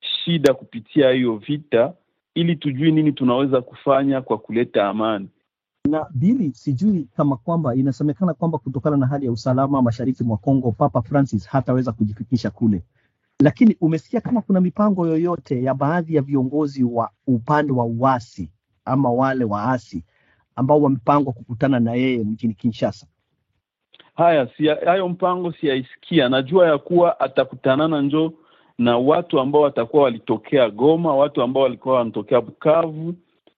shida 0.00 0.54
kupitia 0.54 1.10
hiyo 1.10 1.36
vita, 1.36 1.92
ili 2.34 2.56
tujue 2.56 2.90
nini 2.90 3.12
tunaweza 3.12 3.60
kufanya 3.60 4.20
kwa 4.20 4.38
kuleta 4.38 4.88
amani. 4.88 5.28
Na 5.90 6.06
Bili, 6.14 6.52
sijui 6.54 7.08
kama 7.16 7.36
kwamba 7.36 7.74
inasemekana 7.74 8.34
kwamba 8.34 8.58
kutokana 8.58 8.96
na 8.96 9.06
hali 9.06 9.26
ya 9.26 9.32
usalama 9.32 9.82
mashariki 9.82 10.24
mwa 10.24 10.36
Kongo, 10.36 10.72
Papa 10.72 11.02
Francis 11.02 11.48
hataweza 11.48 11.92
kujifikisha 11.92 12.50
kule, 12.50 12.82
lakini 13.40 13.76
umesikia 13.80 14.20
kama 14.20 14.42
kuna 14.42 14.60
mipango 14.60 15.06
yoyote 15.06 15.62
ya 15.62 15.74
baadhi 15.74 16.14
ya 16.14 16.22
viongozi 16.22 16.84
wa 16.84 17.10
upande 17.26 17.72
wa 17.72 17.84
uasi 17.84 18.50
ama 18.84 19.10
wale 19.12 19.44
waasi 19.44 20.04
ambao 20.56 20.80
wamepangwa 20.82 21.32
kukutana 21.32 21.80
na 21.80 21.94
yeye 21.94 22.24
mjini 22.24 22.54
Kinshasa? 22.54 23.06
Haya 24.14 24.48
siya, 24.56 24.78
hayo 24.84 25.08
mpango 25.08 25.52
siyaisikia. 25.52 26.28
Najua 26.28 26.66
ya 26.68 26.78
kuwa 26.78 27.20
atakutanana 27.20 28.02
njo 28.02 28.32
na 28.78 28.98
watu 28.98 29.40
ambao 29.40 29.62
watakuwa 29.62 30.02
walitokea 30.02 30.70
Goma, 30.70 31.16
watu 31.16 31.42
ambao 31.42 31.62
walikuwa 31.62 31.94
wanatokea 31.98 32.40
Bukavu 32.40 33.14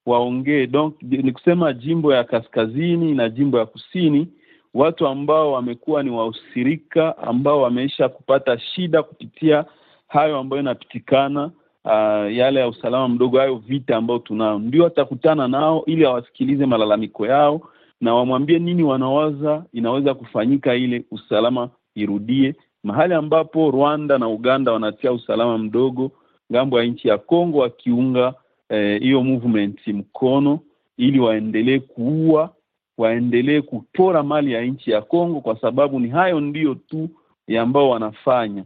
waongee. 0.07 0.67
Donc 0.67 0.95
ni 1.01 1.31
kusema 1.31 1.73
jimbo 1.73 2.13
ya 2.13 2.23
kaskazini 2.23 3.13
na 3.13 3.29
jimbo 3.29 3.59
ya 3.59 3.65
kusini, 3.65 4.27
watu 4.73 5.07
ambao 5.07 5.51
wamekuwa 5.51 6.03
ni 6.03 6.09
wahusirika 6.09 7.17
ambao 7.17 7.61
wameisha 7.61 8.09
kupata 8.09 8.59
shida 8.59 9.03
kupitia 9.03 9.65
hayo 10.07 10.37
ambayo 10.37 10.61
inapitikana, 10.61 11.45
uh, 11.85 12.35
yale 12.35 12.59
ya 12.59 12.67
usalama 12.67 13.07
mdogo, 13.07 13.39
hayo 13.39 13.55
vita 13.55 13.97
ambayo 13.97 14.19
tunao, 14.19 14.59
ndio 14.59 14.83
watakutana 14.83 15.47
nao 15.47 15.83
ili 15.85 16.05
awasikilize 16.05 16.65
malalamiko 16.65 17.25
yao 17.27 17.61
na 18.01 18.13
wamwambie 18.15 18.59
nini 18.59 18.83
wanawaza 18.83 19.63
inaweza 19.73 20.13
kufanyika 20.13 20.75
ile 20.75 21.03
usalama 21.11 21.69
irudie 21.95 22.55
mahali 22.83 23.13
ambapo 23.13 23.71
Rwanda 23.71 24.17
na 24.17 24.27
Uganda 24.27 24.71
wanatia 24.71 25.11
usalama 25.11 25.57
mdogo 25.57 26.11
ng'ambo 26.53 26.79
ya 26.79 26.85
nchi 26.85 27.07
ya 27.07 27.17
Kongo, 27.17 27.57
wakiunga 27.59 28.33
hiyo 28.69 29.19
eh, 29.19 29.25
movement 29.25 29.87
mkono 29.87 30.59
ili 30.97 31.19
waendelee 31.19 31.79
kuua, 31.79 32.53
waendelee 32.97 33.61
kupora 33.61 34.23
mali 34.23 34.51
ya 34.51 34.65
nchi 34.65 34.91
ya 34.91 35.01
Kongo, 35.01 35.41
kwa 35.41 35.61
sababu 35.61 35.99
ni 35.99 36.09
hayo 36.09 36.39
ndiyo 36.39 36.75
tu 36.75 37.09
ambao 37.59 37.89
wanafanya. 37.89 38.65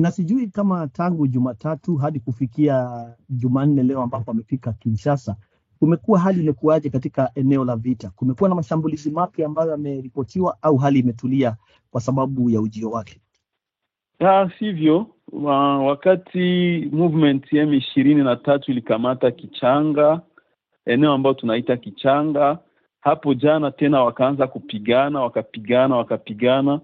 Na 0.00 0.10
sijui 0.10 0.46
kama 0.46 0.88
tangu 0.88 1.26
Jumatatu 1.26 1.96
hadi 1.96 2.20
kufikia 2.20 3.06
Jumanne 3.28 3.82
leo 3.82 4.02
ambapo 4.02 4.30
amefika 4.30 4.72
Kinshasa 4.72 5.36
kumekuwa 5.78 6.18
hali 6.18 6.40
imekuwaje 6.42 6.90
katika 6.90 7.30
eneo 7.34 7.64
la 7.64 7.76
vita? 7.76 8.10
Kumekuwa 8.10 8.48
na 8.48 8.54
mashambulizi 8.54 9.10
mapya 9.10 9.46
ambayo 9.46 9.70
yameripotiwa 9.70 10.58
au 10.62 10.76
hali 10.76 10.98
imetulia 10.98 11.56
kwa 11.90 12.00
sababu 12.00 12.50
ya 12.50 12.60
ujio 12.60 12.90
wake? 12.90 13.20
Ah, 14.22 14.48
sivyo. 14.58 15.06
Wakati 15.86 16.38
movement 16.92 17.52
M 17.52 17.74
ishirini 17.74 18.22
na 18.24 18.36
tatu 18.36 18.70
ilikamata 18.70 19.30
Kichanga, 19.30 20.20
eneo 20.86 21.12
ambayo 21.12 21.34
tunaita 21.34 21.76
Kichanga, 21.76 22.58
hapo 23.00 23.34
jana 23.34 23.70
tena 23.70 24.02
wakaanza 24.04 24.46
kupigana, 24.46 25.20
wakapigana, 25.20 25.96
wakapigana, 25.96 26.80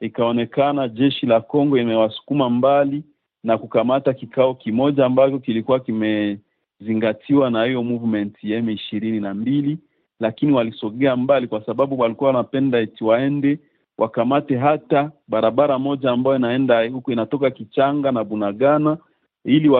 ikaonekana 0.00 0.88
jeshi 0.88 1.26
la 1.26 1.40
Kongo 1.40 1.78
imewasukuma 1.78 2.50
mbali 2.50 3.02
na 3.44 3.58
kukamata 3.58 4.12
kikao 4.14 4.54
kimoja 4.54 5.06
ambacho 5.06 5.38
kilikuwa 5.38 5.80
kimezingatiwa 5.80 7.50
na 7.50 7.64
hiyo 7.64 7.82
movement 7.82 8.44
ya 8.44 8.58
M 8.58 8.70
ishirini 8.70 9.20
na 9.20 9.34
mbili, 9.34 9.78
lakini 10.20 10.52
walisogea 10.52 11.16
mbali 11.16 11.46
kwa 11.48 11.64
sababu 11.66 11.98
walikuwa 12.00 12.30
wanapenda 12.30 12.78
eti 12.78 13.04
waende 13.04 13.58
wakamate 14.00 14.56
hata 14.58 15.10
barabara 15.28 15.78
moja 15.78 16.10
ambayo 16.10 16.36
inaenda 16.36 16.88
huku 16.90 17.12
inatoka 17.12 17.50
Kichanga 17.50 18.12
na 18.12 18.24
Bunagana, 18.24 18.98
ili 19.44 19.70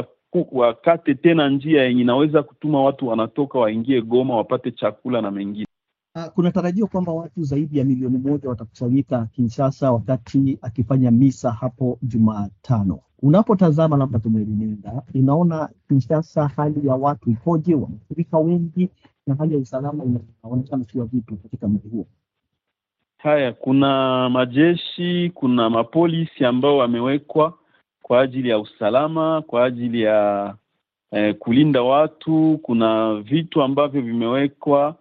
wakate 0.52 1.14
tena 1.14 1.48
njia 1.48 1.82
yenye 1.82 2.00
inaweza 2.02 2.42
kutuma 2.42 2.82
watu 2.84 3.06
wanatoka 3.08 3.58
waingie 3.58 4.02
Goma 4.02 4.36
wapate 4.36 4.70
chakula 4.70 5.20
na 5.22 5.30
mengine. 5.30 5.66
Kuna 6.34 6.50
tarajio 6.52 6.86
kwamba 6.86 7.12
watu 7.12 7.42
zaidi 7.42 7.78
ya 7.78 7.84
milioni 7.84 8.18
moja 8.18 8.48
watakusanyika 8.48 9.26
Kinshasa 9.32 9.92
wakati 9.92 10.58
akifanya 10.62 11.10
misa 11.10 11.50
hapo 11.52 11.98
Jumatano. 12.02 12.98
Unapotazama 13.22 13.96
labda 13.96 14.18
tumelinenda, 14.18 15.02
unaona 15.14 15.68
Kinshasa 15.88 16.48
hali 16.48 16.86
ya 16.88 16.94
watu 16.94 17.30
ipoje? 17.30 17.74
Wamefurika 17.74 18.38
wengi 18.38 18.88
na 19.26 19.34
hali 19.34 19.54
ya 19.54 19.60
usalama 19.60 20.04
inaonekana 20.04 20.84
kuwa 20.92 21.04
vipi 21.06 21.36
katika 21.36 21.68
mji 21.68 21.88
huo? 21.88 22.06
Haya, 23.22 23.52
kuna 23.52 24.28
majeshi, 24.30 25.30
kuna 25.34 25.70
mapolisi 25.70 26.44
ambao 26.44 26.76
wamewekwa 26.76 27.54
kwa 28.02 28.20
ajili 28.20 28.48
ya 28.48 28.58
usalama, 28.58 29.42
kwa 29.42 29.64
ajili 29.64 30.02
ya 30.02 30.54
eh, 31.12 31.34
kulinda 31.38 31.82
watu. 31.82 32.60
Kuna 32.62 33.14
vitu 33.14 33.62
ambavyo 33.62 34.02
vimewekwa 34.02 34.94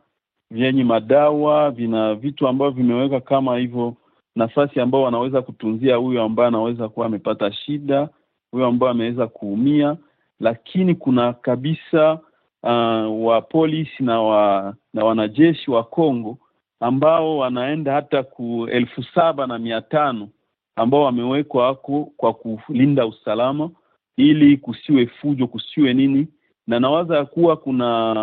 vyenye 0.51 0.83
madawa, 0.83 1.71
vina 1.71 2.15
vitu 2.15 2.47
ambavyo 2.47 2.83
vimewekwa 2.83 3.21
kama 3.21 3.57
hivyo 3.57 3.95
nafasi 4.35 4.79
ambao 4.81 5.01
wanaweza 5.03 5.41
kutunzia 5.41 5.95
huyo 5.95 6.23
ambaye 6.23 6.47
anaweza 6.47 6.89
kuwa 6.89 7.05
amepata 7.05 7.51
shida, 7.51 8.09
huyo 8.51 8.67
ambaye 8.67 8.91
ameweza 8.91 9.27
kuumia. 9.27 9.97
lakini 10.39 10.95
kuna 10.95 11.33
kabisa 11.33 12.19
uh, 12.63 13.25
wa 13.25 13.41
polisi 13.49 14.03
na 14.03 14.21
wa 14.21 14.73
na 14.93 15.05
wanajeshi 15.05 15.71
wa 15.71 15.83
Kongo 15.83 16.37
ambao 16.79 17.37
wanaenda 17.37 17.93
hata 17.93 18.23
ku 18.23 18.67
elfu 18.71 19.03
saba 19.03 19.47
na 19.47 19.59
mia 19.59 19.81
tano 19.81 20.29
ambao 20.75 21.03
wamewekwa 21.03 21.65
hako 21.67 22.11
kwa 22.17 22.33
kulinda 22.33 23.05
usalama 23.05 23.69
ili 24.17 24.57
kusiwe 24.57 25.05
fujo 25.07 25.47
kusiwe 25.47 25.93
nini. 25.93 26.27
Na 26.67 26.79
nawaza 26.79 27.17
ya 27.17 27.25
kuwa 27.25 27.57
kuna 27.57 28.13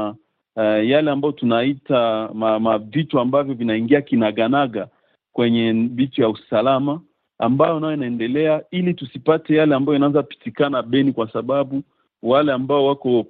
uh, 0.57 0.63
yale 0.89 1.11
ambayo 1.11 1.33
tunaita 1.33 2.29
mavitu 2.61 3.17
ma 3.17 3.23
ambavyo 3.23 3.55
vinaingia 3.55 4.03
kinaganaga 4.03 4.89
kwenye 5.33 5.73
vitu 5.73 6.23
ya 6.23 6.29
usalama 6.29 7.01
ambayo 7.39 7.81
nayo 7.81 7.95
inaendelea 7.95 8.63
ili 8.71 8.95
tusipate 8.95 9.57
yale 9.57 9.75
ambayo 9.75 9.97
inaanza 9.97 10.23
pitikana 10.23 10.83
Beni 10.83 11.13
kwa 11.13 11.33
sababu 11.33 11.83
wale 12.23 12.53
ambao 12.53 12.87
wako 12.87 13.27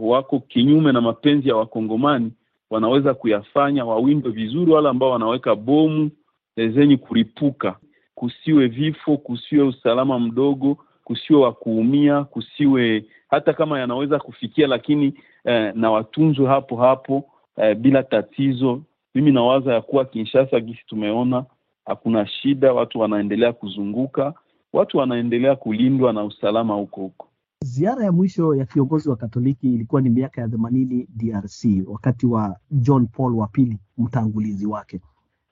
wako 0.00 0.40
kinyume 0.40 0.92
na 0.92 1.00
mapenzi 1.00 1.48
ya 1.48 1.56
wakongomani 1.56 2.32
wanaweza 2.70 3.14
kuyafanya 3.14 3.84
wawindwe 3.84 4.32
vizuri 4.32 4.72
wale 4.72 4.88
ambao 4.88 5.10
wanaweka 5.10 5.54
bomu 5.54 6.10
zenye 6.56 6.96
kuripuka 6.96 7.76
kusiwe 8.14 8.66
vifo 8.66 9.16
kusiwe 9.16 9.62
usalama 9.64 10.18
mdogo 10.18 10.78
kusiwe 11.04 11.40
wa 11.40 11.52
kuumia 11.52 12.24
kusiwe 12.24 13.04
hata 13.28 13.52
kama 13.52 13.80
yanaweza 13.80 14.18
kufikia 14.18 14.66
lakini 14.66 15.14
eh, 15.44 15.72
na 15.74 15.90
watunzwe 15.90 16.46
hapo 16.46 16.76
hapo 16.76 17.24
eh, 17.56 17.76
bila 17.76 18.02
tatizo. 18.02 18.82
Mimi 19.14 19.32
nawaza 19.32 19.74
ya 19.74 19.80
kuwa 19.80 20.04
Kinshasa 20.04 20.60
gisi 20.60 20.80
tumeona 20.86 21.44
hakuna 21.86 22.26
shida 22.26 22.72
watu 22.72 23.00
wanaendelea 23.00 23.52
kuzunguka 23.52 24.34
watu 24.72 24.98
wanaendelea 24.98 25.56
kulindwa 25.56 26.12
na 26.12 26.24
usalama 26.24 26.74
huko 26.74 27.00
huko 27.00 27.26
Ziara 27.64 28.04
ya 28.04 28.12
mwisho 28.12 28.54
ya 28.54 28.66
kiongozi 28.66 29.08
wa 29.08 29.16
Katoliki 29.16 29.74
ilikuwa 29.74 30.00
ni 30.02 30.10
miaka 30.10 30.40
ya 30.40 30.48
themanini 30.48 31.06
DRC, 31.16 31.64
wakati 31.86 32.26
wa 32.26 32.56
John 32.70 33.06
Paul 33.06 33.34
wa 33.36 33.46
pili, 33.46 33.78
mtangulizi 33.98 34.66
wake. 34.66 35.00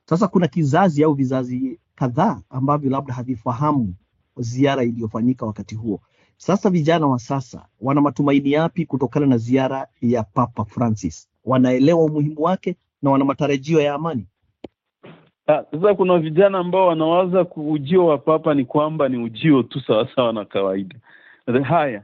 Sasa 0.04 0.28
kuna 0.28 0.48
kizazi 0.48 1.04
au 1.04 1.14
vizazi 1.14 1.80
kadhaa 1.94 2.42
ambavyo 2.50 2.90
labda 2.90 3.14
havifahamu 3.14 3.94
ziara 4.36 4.84
iliyofanyika 4.84 5.46
wakati 5.46 5.74
huo. 5.74 6.00
Sasa 6.36 6.70
vijana 6.70 7.06
wa 7.06 7.18
sasa 7.18 7.66
wana 7.80 8.00
matumaini 8.00 8.52
yapi 8.52 8.86
kutokana 8.86 9.26
na 9.26 9.38
ziara 9.38 9.86
ya 10.00 10.22
Papa 10.22 10.64
Francis? 10.64 11.28
Wanaelewa 11.44 12.04
umuhimu 12.04 12.42
wake 12.42 12.76
na 13.02 13.10
wana 13.10 13.24
matarajio 13.24 13.80
ya 13.80 13.94
amani? 13.94 14.26
Sasa 15.46 15.94
kuna 15.94 16.18
vijana 16.18 16.58
ambao 16.58 16.86
wanawaza 16.86 17.46
ujio 17.56 18.06
wa 18.06 18.18
papa 18.18 18.54
ni 18.54 18.64
kwamba 18.64 19.08
ni 19.08 19.18
ujio 19.24 19.62
tu 19.62 19.80
sawasawa 19.80 20.32
na 20.32 20.44
kawaida. 20.44 20.96
Haya, 21.56 22.02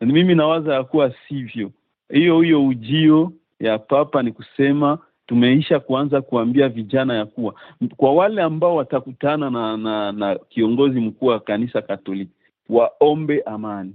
mimi 0.00 0.34
nawaza 0.34 0.74
ya 0.74 0.84
kuwa 0.84 1.14
sivyo. 1.28 1.70
Hiyo 2.12 2.40
hiyo 2.40 2.66
ujio 2.66 3.32
ya 3.60 3.78
papa 3.78 4.22
ni 4.22 4.32
kusema 4.32 4.98
tumeisha 5.26 5.80
kuanza 5.80 6.22
kuambia 6.22 6.68
vijana 6.68 7.14
ya 7.14 7.26
kuwa 7.26 7.54
kwa 7.96 8.12
wale 8.14 8.42
ambao 8.42 8.76
watakutana 8.76 9.50
na, 9.50 9.76
na, 9.76 10.12
na 10.12 10.36
kiongozi 10.48 11.00
mkuu 11.00 11.26
wa 11.26 11.40
kanisa 11.40 11.82
Katoliki 11.82 12.32
waombe 12.68 13.42
amani, 13.46 13.94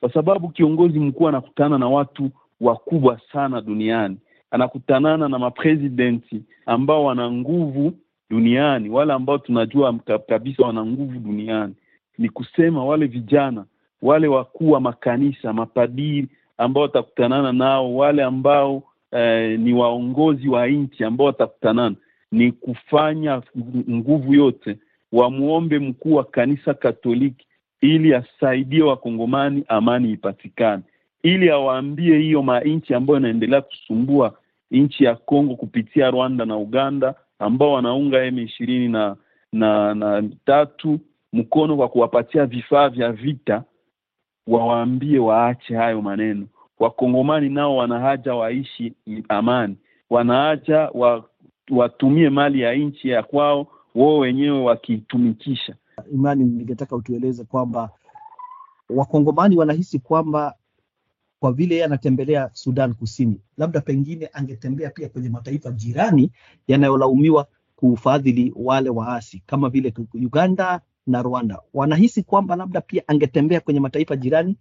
kwa 0.00 0.12
sababu 0.12 0.48
kiongozi 0.48 0.98
mkuu 1.00 1.28
anakutana 1.28 1.78
na 1.78 1.88
watu 1.88 2.30
wakubwa 2.60 3.20
sana 3.32 3.60
duniani, 3.60 4.16
anakutanana 4.50 5.28
na 5.28 5.38
mapresidenti 5.38 6.42
ambao 6.66 7.04
wana 7.04 7.30
nguvu 7.30 7.92
duniani, 8.30 8.88
wale 8.90 9.12
ambao 9.12 9.38
tunajua 9.38 9.98
kabisa 10.28 10.62
wana 10.66 10.86
nguvu 10.86 11.18
duniani. 11.20 11.74
Ni 12.18 12.28
kusema 12.28 12.84
wale 12.84 13.06
vijana 13.06 13.64
wale 14.04 14.28
wakuu 14.28 14.70
wa 14.70 14.80
makanisa, 14.80 15.52
mapadiri 15.52 16.28
ambao 16.58 16.82
watakutanana 16.82 17.52
nao, 17.52 17.96
wale 17.96 18.22
ambao 18.22 18.82
eh, 19.12 19.58
ni 19.60 19.72
waongozi 19.72 20.48
wa 20.48 20.66
nchi 20.66 21.04
ambao 21.04 21.26
watakutanana, 21.26 21.96
ni 22.32 22.52
kufanya 22.52 23.42
nguvu 23.90 24.34
yote 24.34 24.76
wamwombe 25.12 25.78
mkuu 25.78 26.14
wa 26.14 26.24
kanisa 26.24 26.74
Katoliki 26.74 27.46
ili 27.80 28.14
asaidie 28.14 28.82
wakongomani 28.82 29.64
amani 29.68 30.10
ipatikane, 30.12 30.82
ili 31.22 31.50
awaambie 31.50 32.18
hiyo 32.18 32.42
manchi 32.42 32.94
ambayo 32.94 33.18
inaendelea 33.18 33.60
kusumbua 33.60 34.38
nchi 34.70 35.04
ya 35.04 35.14
Kongo 35.16 35.56
kupitia 35.56 36.10
Rwanda 36.10 36.44
na 36.44 36.56
Uganda 36.56 37.14
ambao 37.38 37.72
wanaunga 37.72 38.24
M 38.24 38.38
ishirini 38.38 38.88
na, 38.88 39.16
na, 39.52 39.94
na 39.94 40.22
tatu 40.44 41.00
mkono 41.32 41.76
kwa 41.76 41.88
kuwapatia 41.88 42.46
vifaa 42.46 42.88
vya 42.88 43.12
vita, 43.12 43.64
wawaambie 44.46 45.18
waache 45.18 45.76
hayo 45.76 46.02
maneno. 46.02 46.46
Wakongomani 46.78 47.48
nao 47.48 47.76
wanahaja 47.76 48.34
waishi 48.34 48.94
amani, 49.28 49.76
wanahaja 50.10 50.78
wa, 50.94 51.28
watumie 51.70 52.30
mali 52.30 52.60
ya 52.60 52.74
nchi 52.74 53.08
ya 53.08 53.22
kwao 53.22 53.66
wao 53.94 54.18
wenyewe 54.18 54.60
wakiitumikisha. 54.60 55.76
Imani, 56.12 56.44
ningetaka 56.44 56.96
utueleze 56.96 57.44
kwamba 57.44 57.90
wakongomani 58.88 59.56
wanahisi 59.56 59.98
kwamba 59.98 60.54
kwa 61.40 61.52
vile 61.52 61.74
yeye 61.74 61.84
anatembelea 61.84 62.50
Sudan 62.52 62.94
Kusini, 62.94 63.40
labda 63.58 63.80
pengine 63.80 64.30
angetembea 64.32 64.90
pia 64.90 65.08
kwenye 65.08 65.28
mataifa 65.28 65.70
jirani 65.70 66.30
yanayolaumiwa 66.68 67.46
kufadhili 67.76 68.52
wale 68.56 68.90
waasi 68.90 69.42
kama 69.46 69.68
vile 69.68 69.94
Uganda 70.14 70.80
na 71.06 71.22
Rwanda. 71.22 71.58
Wanahisi 71.74 72.22
kwamba 72.22 72.56
labda 72.56 72.80
pia 72.80 73.02
angetembea 73.06 73.60
kwenye 73.60 73.80
mataifa 73.80 74.16
jirani. 74.16 74.56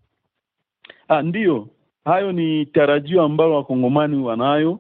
Ah, 1.08 1.22
ndiyo, 1.22 1.68
hayo 2.06 2.32
ni 2.32 2.66
tarajio 2.66 3.22
ambalo 3.24 3.56
wakongomani 3.56 4.18
wanayo 4.24 4.80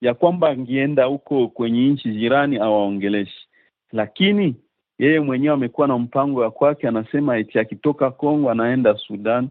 ya 0.00 0.14
kwamba 0.14 0.48
angeenda 0.48 1.04
huko 1.04 1.48
kwenye 1.48 1.88
nchi 1.88 2.10
jirani 2.12 2.56
awaongeleshi, 2.56 3.48
lakini 3.92 4.56
yeye 4.98 5.20
mwenyewe 5.20 5.54
amekuwa 5.54 5.88
na 5.88 5.98
mpango 5.98 6.44
ya 6.44 6.50
kwake, 6.50 6.88
anasema 6.88 7.38
eti 7.38 7.58
akitoka 7.58 8.10
Kongo 8.10 8.50
anaenda 8.50 8.94
Sudan 8.96 9.48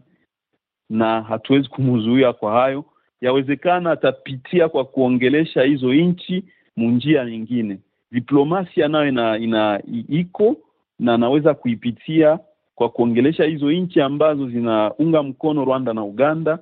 na 0.90 1.22
hatuwezi 1.22 1.68
kumzuia 1.68 2.32
kwa 2.32 2.52
hayo. 2.52 2.84
Yawezekana 3.20 3.90
atapitia 3.90 4.68
kwa 4.68 4.84
kuongelesha 4.84 5.62
hizo 5.62 5.94
nchi 5.94 6.44
munjia 6.76 7.24
nyingine. 7.24 7.78
Diplomasia 8.12 8.88
nayo 8.88 9.08
ina, 9.08 9.38
ina 9.38 9.82
iko 10.08 10.56
na 10.98 11.14
anaweza 11.14 11.54
kuipitia 11.54 12.38
kwa 12.74 12.88
kuongelesha 12.88 13.44
hizo 13.44 13.72
nchi 13.72 14.00
ambazo 14.00 14.48
zinaunga 14.48 15.22
mkono 15.22 15.64
Rwanda 15.64 15.92
na 15.94 16.04
Uganda, 16.04 16.58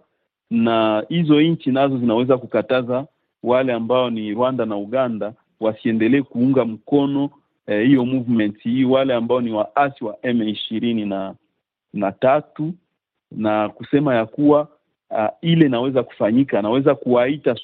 na 0.50 1.04
hizo 1.08 1.40
nchi 1.40 1.70
nazo 1.70 1.98
zinaweza 1.98 2.38
kukataza 2.38 3.06
wale 3.42 3.72
ambao 3.72 4.10
ni 4.10 4.34
Rwanda 4.34 4.66
na 4.66 4.76
Uganda 4.76 5.32
wasiendelee 5.60 6.22
kuunga 6.22 6.64
mkono 6.64 7.30
hiyo 7.66 8.02
eh, 8.02 8.08
movement 8.08 8.58
hii, 8.62 8.84
wale 8.84 9.14
ambao 9.14 9.40
ni 9.40 9.52
waasi 9.52 10.04
wa 10.04 10.16
M 10.22 10.42
ishirini 10.42 11.04
na 11.04 11.34
na 11.92 12.12
tatu 12.12 12.74
na 13.30 13.68
kusema 13.68 14.14
ya 14.14 14.26
kuwa 14.26 14.68
uh, 15.10 15.26
ile 15.40 15.66
inaweza 15.66 16.02
kufanyika. 16.02 16.58
Anaweza 16.58 16.94
kuwaita 16.94 17.56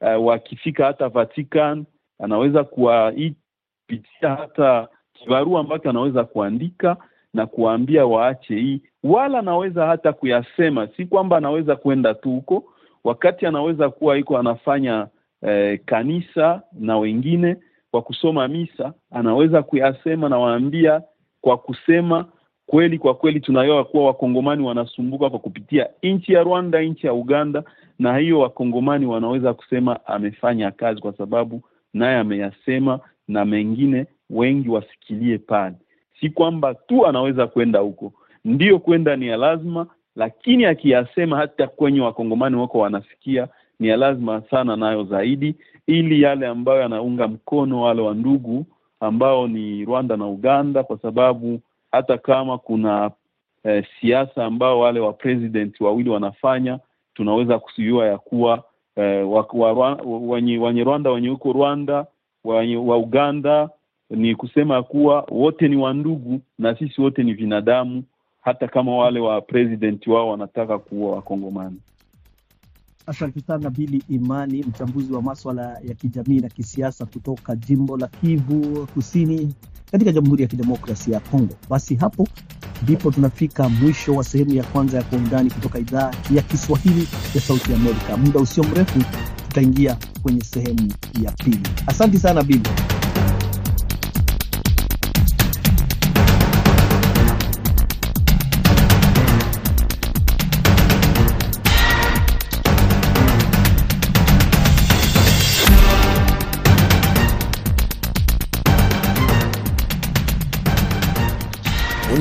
uh, 0.00 0.26
wakifika 0.26 0.86
hata 0.86 1.08
Vatican, 1.08 1.84
anaweza 2.18 2.64
kuwapitia 2.64 4.28
hata 4.38 4.88
kibarua 5.22 5.60
ambacho 5.60 5.90
anaweza 5.90 6.24
kuandika 6.24 6.96
na 7.34 7.46
kuwaambia 7.46 8.06
waache 8.06 8.54
hii, 8.56 8.80
wala 9.04 9.38
anaweza 9.38 9.86
hata 9.86 10.12
kuyasema, 10.12 10.86
si 10.96 11.06
kwamba 11.06 11.36
anaweza 11.36 11.76
kwenda 11.76 12.14
tu 12.14 12.30
huko, 12.30 12.64
wakati 13.04 13.46
anaweza 13.46 13.90
kuwa 13.90 14.18
iko 14.18 14.38
anafanya 14.38 15.06
eh, 15.42 15.80
kanisa 15.84 16.62
na 16.72 16.98
wengine 16.98 17.56
kwa 17.90 18.02
kusoma 18.02 18.48
misa, 18.48 18.92
anaweza 19.10 19.62
kuyasema 19.62 20.28
na 20.28 20.38
waambia 20.38 21.02
kwa 21.40 21.58
kusema 21.58 22.26
kweli 22.66 22.98
kwa 22.98 23.14
kweli. 23.14 23.40
Tunayoa 23.40 23.84
kuwa 23.84 24.06
wakongomani 24.06 24.62
wanasumbuka 24.62 25.30
kwa 25.30 25.38
kupitia 25.38 25.88
nchi 26.02 26.32
ya 26.32 26.42
Rwanda, 26.42 26.82
nchi 26.82 27.06
ya 27.06 27.12
Uganda, 27.14 27.62
na 27.98 28.16
hiyo 28.18 28.40
wakongomani 28.40 29.06
wanaweza 29.06 29.54
kusema 29.54 30.06
amefanya 30.06 30.70
kazi, 30.70 31.00
kwa 31.00 31.12
sababu 31.16 31.62
naye 31.94 32.16
ameyasema, 32.16 33.00
na 33.28 33.44
mengine 33.44 34.06
wengi 34.30 34.68
wasikilie 34.68 35.38
pale. 35.38 35.74
Si 36.20 36.30
kwamba 36.30 36.74
tu 36.74 37.06
anaweza 37.06 37.46
kwenda 37.46 37.78
huko, 37.78 38.12
ndiyo 38.44 38.78
kwenda 38.78 39.16
ni 39.16 39.26
ya 39.26 39.36
lazima, 39.36 39.86
lakini 40.16 40.64
akiyasema 40.64 41.36
hata 41.36 41.66
kwenye 41.66 42.00
wakongomani 42.00 42.56
wako 42.56 42.78
wanasikia 42.78 43.48
ni 43.80 43.88
ya 43.88 43.96
lazima 43.96 44.42
sana, 44.50 44.76
nayo 44.76 45.04
zaidi, 45.04 45.54
ili 45.86 46.22
yale 46.22 46.46
ambayo 46.46 46.80
yanaunga 46.80 47.28
mkono 47.28 47.82
wale 47.82 48.02
wa 48.02 48.14
ndugu 48.14 48.66
ambao 49.00 49.48
ni 49.48 49.84
Rwanda 49.84 50.16
na 50.16 50.26
Uganda, 50.26 50.82
kwa 50.82 50.98
sababu 50.98 51.60
hata 51.92 52.18
kama 52.18 52.58
kuna 52.58 53.10
eh, 53.64 53.84
siasa 54.00 54.44
ambao 54.44 54.80
wale 54.80 55.00
wa 55.00 55.12
president 55.12 55.80
wawili 55.80 56.10
wanafanya, 56.10 56.78
tunaweza 57.14 57.58
kusiua 57.58 58.06
ya 58.06 58.18
kuwa 58.18 58.64
eh, 58.96 59.28
wenye 60.60 60.84
Rwanda 60.84 61.10
wenye 61.10 61.28
huko 61.28 61.52
Rwanda 61.52 62.06
wenye 62.44 62.76
wa 62.76 62.96
Uganda 62.98 63.70
ni 64.16 64.34
kusema 64.34 64.82
kuwa 64.82 65.26
wote 65.30 65.68
ni 65.68 65.76
wandugu 65.76 66.40
na 66.58 66.78
sisi 66.78 67.00
wote 67.00 67.22
ni 67.22 67.34
binadamu 67.34 68.02
hata 68.40 68.68
kama 68.68 68.96
wale 68.96 69.20
wa 69.20 69.40
president 69.40 70.06
wao 70.06 70.28
wanataka 70.28 70.78
kuua 70.78 71.16
Wakongomani. 71.16 71.76
Asante 73.06 73.40
sana 73.40 73.70
Bili 73.70 74.02
Imani, 74.08 74.64
mchambuzi 74.68 75.12
wa 75.12 75.22
maswala 75.22 75.78
ya 75.84 75.94
kijamii 75.94 76.40
na 76.40 76.48
kisiasa 76.48 77.06
kutoka 77.06 77.56
jimbo 77.56 77.96
la 77.96 78.06
Kivu 78.08 78.86
Kusini 78.86 79.54
katika 79.92 80.12
Jamhuri 80.12 80.42
ya 80.42 80.48
Kidemokrasia 80.48 81.14
ya 81.14 81.20
Kongo. 81.20 81.54
Basi 81.70 81.94
hapo 81.94 82.28
ndipo 82.82 83.10
tunafika 83.10 83.68
mwisho 83.68 84.14
wa 84.14 84.24
sehemu 84.24 84.54
ya 84.54 84.64
kwanza 84.64 84.98
ya 84.98 85.04
Kwa 85.04 85.18
Undani 85.18 85.50
kutoka 85.50 85.78
idhaa 85.78 86.10
ya 86.34 86.42
Kiswahili 86.42 87.08
ya 87.34 87.40
Sauti 87.40 87.70
ya 87.72 87.76
Amerika. 87.76 88.16
Muda 88.16 88.40
usio 88.40 88.64
mrefu 88.64 88.98
tutaingia 89.48 89.96
kwenye 90.22 90.40
sehemu 90.40 90.92
ya 91.22 91.32
pili. 91.32 91.60
Asante 91.86 92.18
sana 92.18 92.42
Bili. 92.42 92.68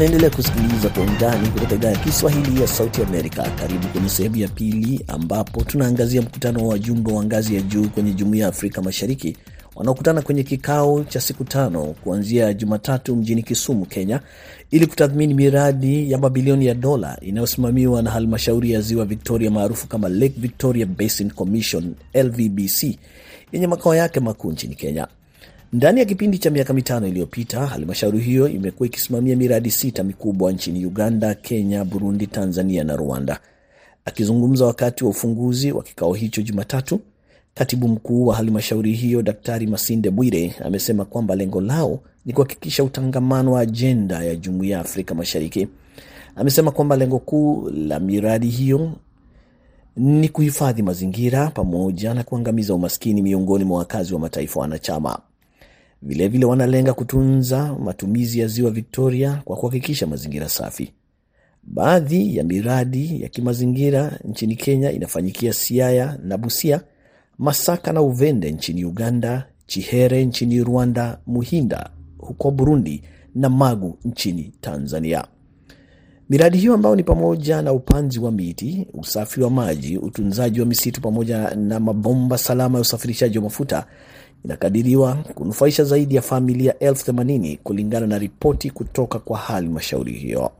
Unaendelea 0.01 0.29
kusikiliza 0.29 0.89
Kwa 0.89 1.03
Undani 1.03 1.47
kutoka 1.49 1.75
idhaa 1.75 1.89
ya 1.89 1.97
Kiswahili 1.97 2.61
ya 2.61 2.67
Sauti 2.67 3.01
Amerika. 3.01 3.43
Karibu 3.43 3.87
kwenye 3.87 4.09
sehemu 4.09 4.35
ya 4.35 4.47
pili, 4.47 5.05
ambapo 5.07 5.63
tunaangazia 5.63 6.21
mkutano 6.21 6.59
wa 6.63 6.67
wajumbe 6.69 7.11
wa 7.13 7.23
ngazi 7.23 7.55
ya 7.55 7.61
juu 7.61 7.89
kwenye 7.89 8.13
Jumuiya 8.13 8.43
ya 8.43 8.49
Afrika 8.49 8.81
Mashariki 8.81 9.37
wanaokutana 9.75 10.21
kwenye 10.21 10.43
kikao 10.43 11.03
cha 11.03 11.21
siku 11.21 11.43
tano 11.43 11.95
kuanzia 12.03 12.53
Jumatatu 12.53 13.15
mjini 13.15 13.43
Kisumu, 13.43 13.85
Kenya, 13.85 14.19
ili 14.71 14.87
kutathmini 14.87 15.33
miradi 15.33 16.11
ya 16.11 16.17
mabilioni 16.17 16.65
ya 16.65 16.73
dola 16.73 17.17
inayosimamiwa 17.21 18.01
na 18.01 18.11
halmashauri 18.11 18.71
ya 18.71 18.81
Ziwa 18.81 19.05
Victoria 19.05 19.51
maarufu 19.51 19.87
kama 19.87 20.09
Lake 20.09 20.33
Victoria 20.37 20.85
Basin 20.85 21.31
Commission 21.31 21.95
LVBC 22.13 22.97
yenye 23.51 23.67
makao 23.67 23.95
yake 23.95 24.19
makuu 24.19 24.51
nchini 24.51 24.75
Kenya. 24.75 25.07
Ndani 25.73 25.99
ya 25.99 26.05
kipindi 26.05 26.37
cha 26.37 26.49
miaka 26.49 26.73
mitano 26.73 27.07
iliyopita, 27.07 27.67
halmashauri 27.67 28.19
hiyo 28.19 28.47
imekuwa 28.49 28.87
ikisimamia 28.87 29.35
miradi 29.35 29.71
sita 29.71 30.03
mikubwa 30.03 30.51
nchini 30.51 30.85
Uganda, 30.85 31.33
Kenya, 31.35 31.85
Burundi, 31.85 32.27
Tanzania 32.27 32.83
na 32.83 32.95
Rwanda. 32.95 33.39
Akizungumza 34.05 34.65
wakati 34.65 35.03
wa 35.03 35.09
ufunguzi 35.09 35.71
wa 35.71 35.83
kikao 35.83 36.13
hicho 36.13 36.41
Jumatatu, 36.41 36.99
katibu 37.53 37.87
mkuu 37.87 38.25
wa 38.27 38.35
halmashauri 38.35 38.93
hiyo 38.93 39.21
Daktari 39.21 39.67
Masinde 39.67 40.09
Bwire 40.09 40.55
amesema 40.65 41.05
kwamba 41.05 41.35
lengo 41.35 41.61
lao 41.61 41.99
ni 42.25 42.33
kuhakikisha 42.33 42.83
utangamano 42.83 43.51
wa 43.51 43.61
ajenda 43.61 44.23
ya 44.23 44.35
Jumuiya 44.35 44.75
ya 44.77 44.81
Afrika 44.83 45.15
Mashariki. 45.15 45.67
Amesema 46.35 46.71
kwamba 46.71 46.95
lengo 46.95 47.19
kuu 47.19 47.69
la 47.69 47.99
miradi 47.99 48.47
hiyo 48.49 48.91
ni 49.97 50.29
kuhifadhi 50.29 50.81
mazingira 50.83 51.47
pamoja 51.49 52.13
na 52.13 52.23
kuangamiza 52.23 52.73
umaskini 52.73 53.21
miongoni 53.21 53.63
mwa 53.63 53.77
wakazi 53.79 54.13
wa 54.13 54.19
mataifa 54.19 54.59
wanachama. 54.59 55.19
Vilevile 56.01 56.45
wanalenga 56.45 56.93
kutunza 56.93 57.75
matumizi 57.79 58.39
ya 58.39 58.47
ziwa 58.47 58.71
Victoria 58.71 59.41
kwa 59.45 59.57
kuhakikisha 59.57 60.07
mazingira 60.07 60.49
safi. 60.49 60.93
Baadhi 61.63 62.37
ya 62.37 62.43
miradi 62.43 63.21
ya 63.21 63.29
kimazingira 63.29 64.19
nchini 64.25 64.55
Kenya 64.55 64.91
inafanyikia 64.91 65.53
Siaya 65.53 66.19
na 66.23 66.37
Busia, 66.37 66.81
Masaka 67.37 67.93
na 67.93 68.01
Uvende 68.01 68.51
nchini 68.51 68.85
Uganda, 68.85 69.45
Chihere 69.65 70.25
nchini 70.25 70.63
Rwanda, 70.63 71.19
Muhinda 71.27 71.89
huko 72.17 72.51
Burundi 72.51 73.03
na 73.35 73.49
Magu 73.49 73.97
nchini 74.05 74.53
Tanzania. 74.61 75.25
Miradi 76.29 76.57
hiyo 76.57 76.73
ambayo 76.73 76.95
ni 76.95 77.03
pamoja 77.03 77.61
na 77.61 77.73
upanzi 77.73 78.19
wa 78.19 78.31
miti, 78.31 78.87
usafi 78.93 79.41
wa 79.41 79.49
maji, 79.49 79.97
utunzaji 79.97 80.59
wa 80.59 80.65
misitu 80.65 81.01
pamoja 81.01 81.55
na 81.55 81.79
mabomba 81.79 82.37
salama 82.37 82.77
ya 82.77 82.81
usafirishaji 82.81 83.37
wa 83.37 83.43
mafuta 83.43 83.85
inakadiriwa 84.45 85.15
kunufaisha 85.15 85.83
zaidi 85.83 86.15
ya 86.15 86.21
familia 86.21 86.79
elfu 86.79 87.05
themanini 87.05 87.59
kulingana 87.63 88.07
na 88.07 88.19
ripoti 88.19 88.69
kutoka 88.69 89.19
kwa 89.19 89.37
halmashauri 89.37 90.13
hiyo. 90.13 90.51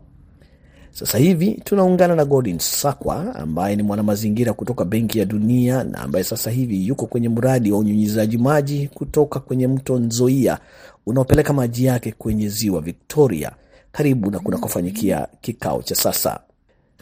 Sasa 0.92 1.18
hivi 1.18 1.62
tunaungana 1.64 2.16
na 2.16 2.26
Gordon 2.26 2.60
Sakwa 2.60 3.36
ambaye 3.36 3.76
ni 3.76 3.84
mwanamazingira 3.84 4.54
kutoka 4.54 4.86
Benki 4.86 5.20
ya 5.20 5.26
Dunia 5.26 5.84
na 5.84 5.98
ambaye 5.98 6.24
sasa 6.24 6.52
hivi 6.52 6.88
yuko 6.88 7.06
kwenye 7.06 7.30
mradi 7.30 7.72
wa 7.72 7.78
unyunyizaji 7.80 8.38
maji 8.38 8.88
kutoka 8.94 9.40
kwenye 9.40 9.68
mto 9.68 10.00
Nzoia 10.00 10.58
unaopeleka 11.06 11.54
maji 11.54 11.86
yake 11.86 12.12
kwenye 12.12 12.50
ziwa 12.50 12.82
Victoria 12.82 13.52
karibu 13.92 14.32
na 14.32 14.40
kunakofanyikia 14.40 15.28
kikao 15.42 15.82
cha 15.84 15.96
sasa. 15.96 16.40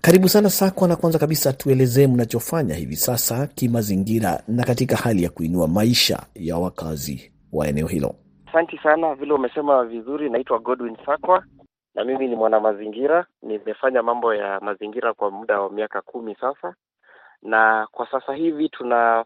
Karibu 0.10 0.30
sana 0.30 0.50
Sakwa, 0.50 0.88
na 0.88 0.96
kwanza 0.96 1.20
kabisa 1.20 1.54
tuelezee 1.54 2.08
mnachofanya 2.08 2.76
hivi 2.76 2.96
sasa 2.96 3.48
kimazingira 3.48 4.44
na 4.48 4.64
katika 4.64 4.96
hali 4.96 5.24
ya 5.24 5.30
kuinua 5.30 5.68
maisha 5.68 6.20
ya 6.36 6.58
wakazi 6.58 7.32
wa 7.54 7.68
eneo 7.68 7.88
hilo. 7.88 8.16
Asanti 8.48 8.78
sana, 8.78 9.16
vile 9.16 9.34
umesema 9.34 9.86
vizuri. 9.86 10.30
Naitwa 10.30 10.60
Godwin 10.60 10.98
Sakwa 11.06 11.44
na 11.96 12.04
mimi 12.04 12.28
ni 12.28 12.36
mwanamazingira. 12.36 13.26
Nimefanya 13.42 14.04
mambo 14.04 14.34
ya 14.36 14.60
mazingira 14.60 15.14
kwa 15.14 15.32
muda 15.32 15.62
wa 15.62 15.70
miaka 15.72 16.02
kumi 16.02 16.36
sasa, 16.42 16.76
na 17.42 17.88
kwa 17.92 18.12
sasa 18.12 18.34
hivi 18.34 18.70
tuna 18.70 19.26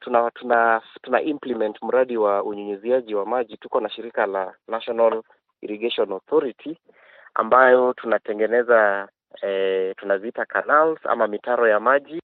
tuna 0.00 0.30
tuna 0.30 0.82
tuna 1.02 1.22
implement 1.22 1.82
mradi 1.82 2.16
wa 2.16 2.42
unyunyiziaji 2.44 3.14
wa 3.14 3.26
maji. 3.26 3.56
Tuko 3.56 3.80
na 3.80 3.90
shirika 3.90 4.26
la 4.26 4.54
National 4.68 5.22
Irrigation 5.62 6.12
Authority 6.12 6.78
ambayo 7.34 7.92
tunatengeneza 7.92 9.08
eh, 9.42 9.94
tunaziita 9.96 10.44
canals 10.44 10.98
ama 11.06 11.26
mitaro 11.26 11.68
ya 11.68 11.80
maji 11.80 12.20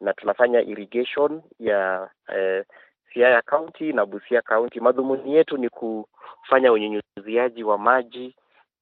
na 0.00 0.12
tunafanya 0.12 0.60
irrigation 0.62 1.42
ya 1.58 2.10
e, 2.36 2.64
Siaya 3.12 3.42
County 3.42 3.92
na 3.92 4.06
Busia 4.06 4.42
County. 4.42 4.80
Madhumuni 4.80 5.34
yetu 5.34 5.56
ni 5.56 5.68
kufanya 5.68 6.72
unyunyuziaji 6.72 7.64
wa 7.64 7.78
maji 7.78 8.36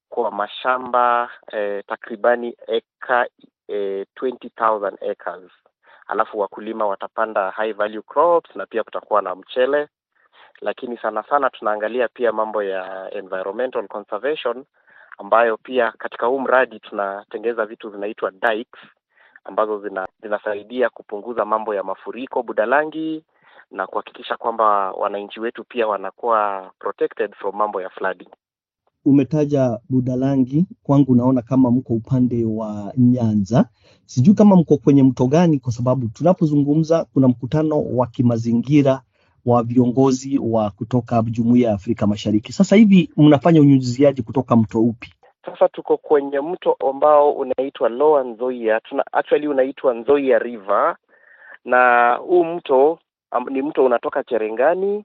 kwa 0.08 0.30
mashamba 0.30 1.30
e, 1.52 1.82
takribani 1.82 2.56
eka 2.66 3.26
e, 3.68 4.04
20,000 4.16 5.10
acres. 5.10 5.50
Alafu 6.06 6.38
wakulima 6.38 6.86
watapanda 6.86 7.50
high 7.50 7.72
value 7.72 8.02
crops 8.02 8.56
na 8.56 8.66
pia 8.66 8.84
kutakuwa 8.84 9.22
na 9.22 9.34
mchele, 9.34 9.88
lakini 10.60 10.96
sana 10.98 11.22
sana 11.22 11.50
tunaangalia 11.50 12.08
pia 12.08 12.32
mambo 12.32 12.62
ya 12.62 13.10
environmental 13.14 13.88
conservation 13.88 14.64
ambayo 15.18 15.56
pia 15.56 15.92
katika 15.98 16.26
huu 16.26 16.40
mradi 16.40 16.80
tunatengeza 16.80 17.66
vitu 17.66 17.90
vinaitwa 17.90 18.30
dikes 18.30 18.80
ambazo 19.44 19.80
zina, 19.80 20.08
zinasaidia 20.22 20.88
kupunguza 20.90 21.44
mambo 21.44 21.74
ya 21.74 21.82
mafuriko 21.84 22.42
Budalangi 22.42 23.24
na 23.70 23.86
kuhakikisha 23.86 24.36
kwamba 24.36 24.92
wananchi 24.92 25.40
wetu 25.40 25.64
pia 25.64 25.86
wanakuwa 25.86 26.70
protected 26.78 27.34
from 27.34 27.56
mambo 27.56 27.82
ya 27.82 27.90
flooding. 27.90 28.28
Umetaja 29.04 29.78
Budalangi, 29.88 30.66
kwangu 30.82 31.14
naona 31.14 31.42
kama 31.42 31.70
mko 31.70 31.92
upande 31.94 32.44
wa 32.44 32.92
Nyanza. 32.96 33.68
Sijui 34.06 34.34
kama 34.34 34.56
mko 34.56 34.76
kwenye 34.76 35.02
mto 35.02 35.26
gani, 35.26 35.58
kwa 35.58 35.72
sababu 35.72 36.08
tunapozungumza 36.08 37.04
kuna 37.04 37.28
mkutano 37.28 37.82
wa 37.82 38.06
kimazingira 38.06 39.02
wa 39.46 39.62
viongozi 39.62 40.38
wa 40.38 40.70
kutoka 40.70 41.22
Jumuiya 41.22 41.68
ya 41.68 41.74
Afrika 41.74 42.06
Mashariki. 42.06 42.52
Sasa 42.52 42.76
hivi 42.76 43.10
mnafanya 43.16 43.60
unyunyuziaji 43.60 44.22
kutoka 44.22 44.56
mto 44.56 44.80
upi? 44.80 45.12
Sasa 45.46 45.68
tuko 45.68 45.96
kwenye 45.96 46.40
mto 46.40 46.76
ambao 46.90 47.32
unaitwa 47.32 47.88
Lower 47.88 48.24
Nzoia, 48.26 48.80
tuna 48.80 49.04
actually 49.12 49.48
unaitwa 49.48 49.94
Nzoia 49.94 50.38
River, 50.38 50.96
na 51.64 52.14
huu 52.14 52.44
mto 52.44 52.98
um, 53.32 53.48
ni 53.50 53.62
mto 53.62 53.84
unatoka 53.84 54.24
Cherengani 54.24 55.04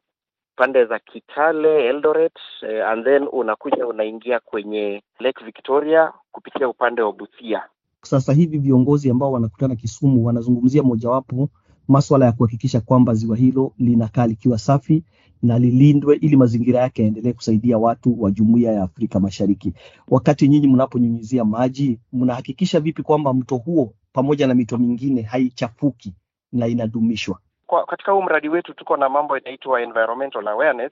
pande 0.55 0.85
za 0.85 0.99
Kitale, 0.99 1.85
Eldoret 1.89 2.33
eh, 2.69 2.87
and 2.87 3.03
then 3.05 3.27
unakuja 3.31 3.87
unaingia 3.87 4.39
kwenye 4.39 5.03
Lake 5.19 5.45
Victoria 5.45 6.13
kupitia 6.31 6.69
upande 6.69 7.01
wa 7.01 7.13
Busia. 7.13 7.63
Sasa 8.01 8.33
hivi 8.33 8.57
viongozi 8.57 9.09
ambao 9.09 9.31
wanakutana 9.31 9.75
Kisumu 9.75 10.25
wanazungumzia 10.25 10.83
mojawapo 10.83 11.49
maswala 11.87 12.25
ya 12.25 12.31
kuhakikisha 12.31 12.81
kwamba 12.81 13.13
ziwa 13.13 13.37
hilo 13.37 13.73
linakaa 13.77 14.27
likiwa 14.27 14.57
safi 14.57 15.03
na 15.43 15.59
lilindwe 15.59 16.15
ili 16.15 16.37
mazingira 16.37 16.79
yake 16.79 17.01
yaendelee 17.01 17.33
kusaidia 17.33 17.77
watu 17.77 18.21
wa 18.21 18.31
Jumuiya 18.31 18.71
ya 18.71 18.83
Afrika 18.83 19.19
Mashariki. 19.19 19.73
Wakati 20.07 20.47
nyinyi 20.47 20.67
mnaponyunyizia 20.67 21.45
maji, 21.45 21.99
mnahakikisha 22.13 22.79
vipi 22.79 23.03
kwamba 23.03 23.33
mto 23.33 23.57
huo 23.57 23.93
pamoja 24.13 24.47
na 24.47 24.53
mito 24.53 24.77
mingine 24.77 25.21
haichafuki 25.21 26.13
na 26.51 26.67
inadumishwa? 26.67 27.39
Kwa, 27.67 27.85
katika 27.85 28.11
huu 28.11 28.21
mradi 28.21 28.49
wetu 28.49 28.73
tuko 28.73 28.97
na 28.97 29.09
mambo 29.09 29.37
inaitwa 29.37 29.81
environmental 29.81 30.47
awareness 30.47 30.91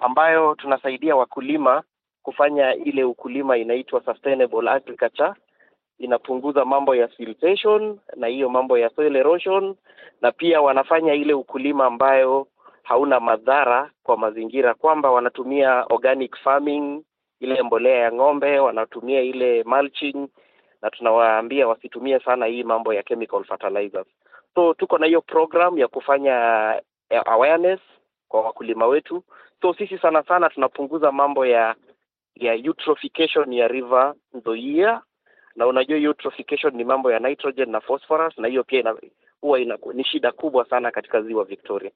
ambayo 0.00 0.54
tunasaidia 0.54 1.16
wakulima 1.16 1.82
kufanya 2.22 2.74
ile 2.74 3.04
ukulima 3.04 3.56
inaitwa 3.56 4.04
sustainable 4.04 4.70
agriculture 4.70 5.32
inapunguza 5.98 6.64
mambo 6.64 6.94
ya 6.94 7.08
siltation 7.16 7.98
na 8.16 8.26
hiyo 8.26 8.48
mambo 8.48 8.78
ya 8.78 8.90
soil 8.90 9.16
erosion, 9.16 9.74
na 10.24 10.32
pia 10.32 10.60
wanafanya 10.62 11.14
ile 11.14 11.34
ukulima 11.34 11.84
ambayo 11.86 12.46
hauna 12.82 13.20
madhara 13.20 13.90
kwa 14.02 14.16
mazingira, 14.16 14.74
kwamba 14.74 15.10
wanatumia 15.10 15.84
organic 15.90 16.36
farming, 16.36 17.02
ile 17.40 17.62
mbolea 17.62 17.98
ya 17.98 18.12
ng'ombe, 18.12 18.58
wanatumia 18.58 19.20
ile 19.20 19.62
mulching, 19.64 20.28
na 20.82 20.90
tunawaambia 20.90 21.68
wasitumie 21.68 22.20
sana 22.20 22.46
hii 22.46 22.62
mambo 22.62 22.94
ya 22.94 23.02
chemical 23.02 23.44
fertilizers. 23.44 24.06
So 24.54 24.74
tuko 24.74 24.98
na 24.98 25.06
hiyo 25.06 25.20
program 25.20 25.78
ya 25.78 25.88
kufanya 25.88 26.34
awareness 27.26 27.80
kwa 28.28 28.40
wakulima 28.40 28.86
wetu. 28.86 29.22
So 29.62 29.74
sisi 29.74 29.98
sana 29.98 30.22
sana 30.22 30.48
tunapunguza 30.48 31.12
mambo 31.12 31.46
ya 31.46 31.74
ya 32.34 32.54
eutrophication 32.54 33.52
ya 33.52 33.68
river 33.68 34.14
Nzoia, 34.34 35.00
na 35.56 35.66
unajua 35.66 35.98
eutrophication 35.98 36.74
ni 36.74 36.84
mambo 36.84 37.12
ya 37.12 37.18
nitrogen 37.18 37.70
na 37.70 37.80
phosphorus, 37.80 38.38
na 38.38 38.48
hiyo 38.48 38.64
pia 38.64 38.80
huwa 39.44 39.58
ni 39.94 40.04
shida 40.04 40.32
kubwa 40.32 40.68
sana 40.70 40.90
katika 40.90 41.22
ziwa 41.22 41.44
Victoria. 41.44 41.90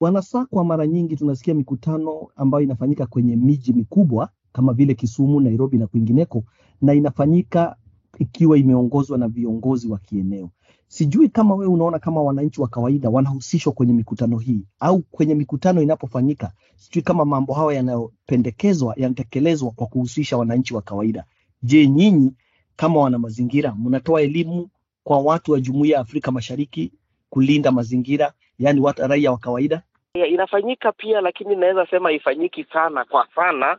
Wanasakwa 0.00 0.64
mara 0.64 0.86
nyingi 0.86 1.16
tunasikia 1.16 1.54
mikutano 1.54 2.28
ambayo 2.36 2.64
inafanyika 2.64 3.06
kwenye 3.06 3.36
miji 3.36 3.72
mikubwa 3.72 4.28
kama 4.52 4.72
vile 4.72 4.94
Kisumu, 4.94 5.40
Nairobi 5.40 5.78
na 5.78 5.86
kwingineko, 5.86 6.44
na 6.82 6.94
inafanyika 6.94 7.76
ikiwa 8.18 8.58
imeongozwa 8.58 9.18
na 9.18 9.28
viongozi 9.28 9.88
wa 9.88 9.98
kieneo. 9.98 10.50
Sijui 10.88 11.28
kama 11.28 11.54
wewe 11.54 11.72
unaona 11.72 11.98
kama 11.98 12.22
wananchi 12.22 12.60
wa 12.60 12.68
kawaida 12.68 13.10
wanahusishwa 13.10 13.72
kwenye 13.72 13.92
mikutano 13.92 14.38
hii, 14.38 14.60
au 14.80 15.00
kwenye 15.02 15.34
mikutano 15.34 15.82
inapofanyika, 15.82 16.52
sijui 16.76 17.02
kama 17.02 17.24
mambo 17.24 17.52
hayo 17.54 17.72
yanayopendekezwa 17.72 18.94
yanatekelezwa 18.96 19.70
kwa 19.70 19.86
kuhusisha 19.86 20.36
wananchi 20.36 20.74
wa 20.74 20.82
kawaida. 20.82 21.24
Je, 21.62 21.86
nyinyi 21.86 22.32
kama 22.76 23.00
wana 23.00 23.18
mazingira 23.18 23.74
mnatoa 23.74 24.22
elimu 24.22 24.68
kwa 25.10 25.18
watu 25.20 25.52
wa 25.52 25.60
Jumuiya 25.60 25.94
ya 25.94 26.00
Afrika 26.00 26.30
Mashariki 26.32 26.92
kulinda 27.30 27.72
mazingira, 27.72 28.32
yaani 28.58 28.80
watu 28.80 29.02
raia 29.06 29.30
wa 29.30 29.38
kawaida? 29.38 29.82
Inafanyika 30.14 30.92
pia, 30.92 31.20
lakini 31.20 31.52
inaweza 31.52 31.86
sema 31.86 32.08
haifanyiki 32.08 32.64
sana 32.64 33.04
kwa 33.04 33.26
sana, 33.34 33.78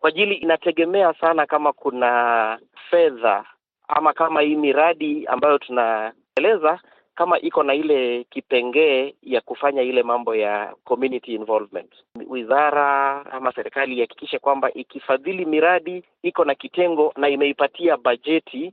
kwa 0.00 0.08
ajili 0.08 0.34
inategemea 0.34 1.14
sana 1.20 1.46
kama 1.46 1.72
kuna 1.72 2.58
fedha 2.90 3.44
ama 3.88 4.12
kama 4.12 4.40
hii 4.40 4.56
miradi 4.56 5.26
ambayo 5.26 5.58
tunaeleza 5.58 6.80
kama 7.14 7.40
iko 7.40 7.62
na 7.62 7.74
ile 7.74 8.24
kipengee 8.24 9.14
ya 9.22 9.40
kufanya 9.40 9.82
ile 9.82 10.02
mambo 10.02 10.34
ya 10.34 10.74
community 10.84 11.34
involvement. 11.34 11.92
Wizara 12.28 13.24
ama 13.32 13.52
serikali 13.52 13.96
ihakikishe 13.96 14.38
kwamba 14.38 14.72
ikifadhili 14.72 15.44
miradi 15.44 16.04
iko 16.22 16.44
na 16.44 16.54
kitengo 16.54 17.12
na 17.16 17.28
imeipatia 17.28 17.96
bajeti 17.96 18.72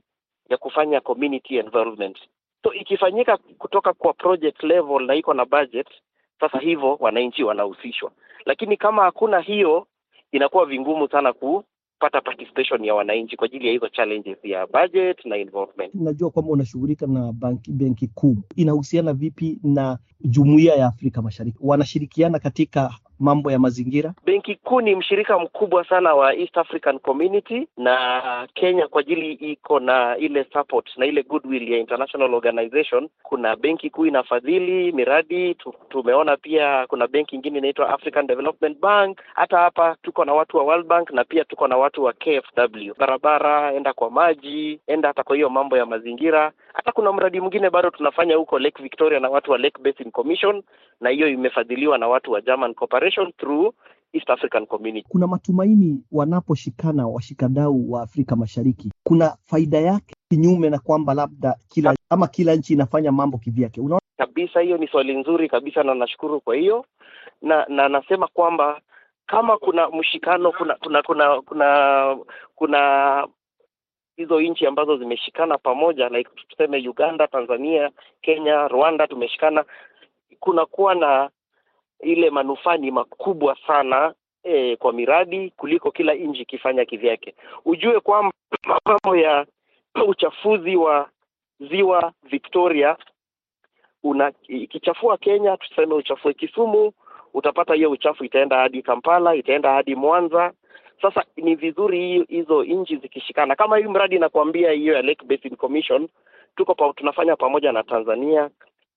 ya 0.50 0.56
kufanya 0.56 1.00
community 1.00 1.56
involvement. 1.58 2.18
So 2.62 2.72
ikifanyika 2.74 3.36
kutoka 3.58 3.92
kwa 3.92 4.12
project 4.12 4.62
level 4.62 5.06
na 5.06 5.14
iko 5.14 5.34
na 5.34 5.44
budget, 5.44 5.86
sasa 6.40 6.58
hivyo 6.58 6.96
wananchi 7.00 7.44
wanahusishwa, 7.44 8.10
lakini 8.46 8.76
kama 8.76 9.02
hakuna 9.02 9.40
hiyo, 9.40 9.86
inakuwa 10.32 10.66
vingumu 10.66 11.08
sana 11.08 11.32
ku 11.32 11.64
pata 11.98 12.20
participation 12.20 12.84
ya 12.84 12.94
wananchi 12.94 13.36
kwa 13.36 13.44
ajili 13.46 13.66
ya 13.66 13.72
hizo 13.72 13.88
challenges 13.88 14.38
ya 14.42 14.66
budget 14.66 15.24
na 15.24 15.36
involvement. 15.36 15.94
Najua 15.94 16.30
kwamba 16.30 16.52
unashughulika 16.52 17.06
na 17.06 17.32
banki, 17.32 17.72
benki 17.72 18.08
kuu 18.08 18.36
inahusiana 18.56 19.12
vipi 19.12 19.58
na 19.62 19.98
jumuiya 20.20 20.74
ya 20.74 20.86
Afrika 20.86 21.22
Mashariki? 21.22 21.58
Wanashirikiana 21.60 22.38
katika 22.38 22.94
mambo 23.20 23.50
ya 23.50 23.58
mazingira? 23.58 24.14
Benki 24.24 24.54
Kuu 24.54 24.80
ni 24.80 24.94
mshirika 24.96 25.38
mkubwa 25.38 25.84
sana 25.88 26.14
wa 26.14 26.34
East 26.36 26.56
African 26.58 26.98
Community 26.98 27.68
na 27.76 28.48
Kenya 28.54 28.88
kwa 28.88 29.00
ajili 29.00 29.32
iko 29.32 29.80
na 29.80 30.16
ile 30.16 30.46
support 30.52 30.96
na 30.96 31.06
ile 31.06 31.22
goodwill 31.22 31.72
ya 31.72 31.78
international 31.78 32.34
organization. 32.34 33.08
Kuna 33.22 33.56
benki 33.56 33.90
kuu 33.90 34.06
inafadhili 34.06 34.92
miradi 34.92 35.54
tu, 35.54 35.74
tumeona 35.88 36.36
pia 36.36 36.86
kuna 36.86 37.06
benki 37.06 37.36
ingine 37.36 37.58
inaitwa 37.58 37.88
African 37.88 38.26
Development 38.26 38.78
Bank. 38.80 39.18
Hata 39.34 39.58
hapa 39.58 39.96
tuko 40.02 40.24
na 40.24 40.32
watu 40.32 40.56
wa 40.56 40.64
World 40.64 40.86
Bank 40.86 41.10
na 41.10 41.24
pia 41.24 41.44
tuko 41.44 41.68
na 41.68 41.76
watu 41.76 42.04
wa 42.04 42.12
KfW. 42.12 42.94
Barabara, 42.98 43.72
enda 43.74 43.92
kwa 43.92 44.10
maji, 44.10 44.80
enda 44.86 45.08
hata 45.08 45.22
kwa 45.22 45.36
hiyo 45.36 45.50
mambo 45.50 45.76
ya 45.76 45.86
mazingira. 45.86 46.52
Hata 46.74 46.92
kuna 46.92 47.12
mradi 47.12 47.40
mwingine 47.40 47.70
bado 47.70 47.90
tunafanya 47.90 48.36
huko 48.36 48.58
Lake 48.58 48.82
Victoria 48.82 49.20
na 49.20 49.28
watu 49.28 49.50
wa 49.52 49.58
Lake 49.58 49.82
Basin 49.82 50.10
Commission, 50.10 50.62
na 51.00 51.10
hiyo 51.10 51.28
imefadhiliwa 51.28 51.98
na 51.98 52.08
watu 52.08 52.32
wa 52.32 52.40
German 52.40 52.74
Corporation 52.74 53.03
through 53.38 53.74
East 54.12 54.30
African 54.30 54.66
Community. 54.66 55.06
Kuna 55.08 55.26
matumaini 55.26 56.02
wanaposhikana 56.12 57.06
washikadau 57.06 57.92
wa 57.92 58.02
Afrika 58.02 58.36
Mashariki, 58.36 58.92
kuna 59.04 59.36
faida 59.44 59.78
yake 59.80 60.14
kinyume 60.30 60.70
na 60.70 60.78
kwamba 60.78 61.14
labda 61.14 61.56
kila 61.68 61.94
ama 62.10 62.26
kila 62.28 62.54
nchi 62.54 62.72
inafanya 62.72 63.12
mambo 63.12 63.38
kivyake. 63.38 63.80
Unaona 63.80 64.00
kabisa, 64.16 64.60
hiyo 64.60 64.76
ni 64.76 64.88
swali 64.88 65.16
nzuri 65.16 65.48
kabisa 65.48 65.82
na 65.82 65.94
nashukuru 65.94 66.40
kwa 66.40 66.54
hiyo, 66.56 66.86
na 67.42 67.66
na 67.68 67.88
nasema 67.88 68.26
kwamba 68.28 68.80
kama 69.26 69.56
kuna 69.58 69.88
mshikano, 69.88 70.52
kuna 70.52 70.74
kuna 70.74 71.02
kuna 71.02 71.40
kuna 71.42 72.16
kuna 72.54 73.26
hizo 74.16 74.40
nchi 74.40 74.66
ambazo 74.66 74.96
zimeshikana 74.96 75.58
pamoja 75.58 76.08
like 76.08 76.30
tuseme 76.48 76.88
Uganda, 76.88 77.26
Tanzania, 77.28 77.90
Kenya, 78.22 78.68
Rwanda, 78.68 79.06
tumeshikana, 79.06 79.64
kunakuwa 80.40 80.94
na 80.94 81.30
ile 82.00 82.30
manufaa 82.30 82.76
ni 82.76 82.90
makubwa 82.90 83.56
sana 83.66 84.14
e, 84.42 84.76
kwa 84.76 84.92
miradi 84.92 85.50
kuliko 85.56 85.90
kila 85.90 86.14
nchi 86.14 86.42
ikifanya 86.42 86.84
kivyake. 86.84 87.34
Ujue 87.64 88.00
kwamba 88.00 88.32
mambo 88.84 89.16
ya 89.16 89.46
uchafuzi 90.06 90.76
wa 90.76 91.08
ziwa 91.60 92.12
Victoria 92.22 92.96
una 94.02 94.32
ikichafua 94.48 95.18
Kenya, 95.18 95.56
tuseme 95.56 95.94
uchafue 95.94 96.34
Kisumu, 96.34 96.92
utapata 97.34 97.74
hiyo 97.74 97.90
uchafu 97.90 98.24
itaenda 98.24 98.56
hadi 98.58 98.82
Kampala, 98.82 99.34
itaenda 99.34 99.72
hadi 99.72 99.94
Mwanza. 99.94 100.52
Sasa 101.02 101.24
ni 101.36 101.54
vizuri 101.54 102.24
hizo 102.28 102.64
nchi 102.64 102.96
zikishikana, 102.96 103.56
kama 103.56 103.78
hii 103.78 103.84
mradi 103.84 104.18
nakwambia 104.18 104.70
hiyo 104.70 104.94
ya 104.94 105.02
Lake 105.02 105.26
Basin 105.26 105.56
Commission, 105.56 106.08
tuko 106.56 106.74
pa, 106.74 106.92
tunafanya 106.92 107.36
pamoja 107.36 107.72
na 107.72 107.82
Tanzania, 107.82 108.50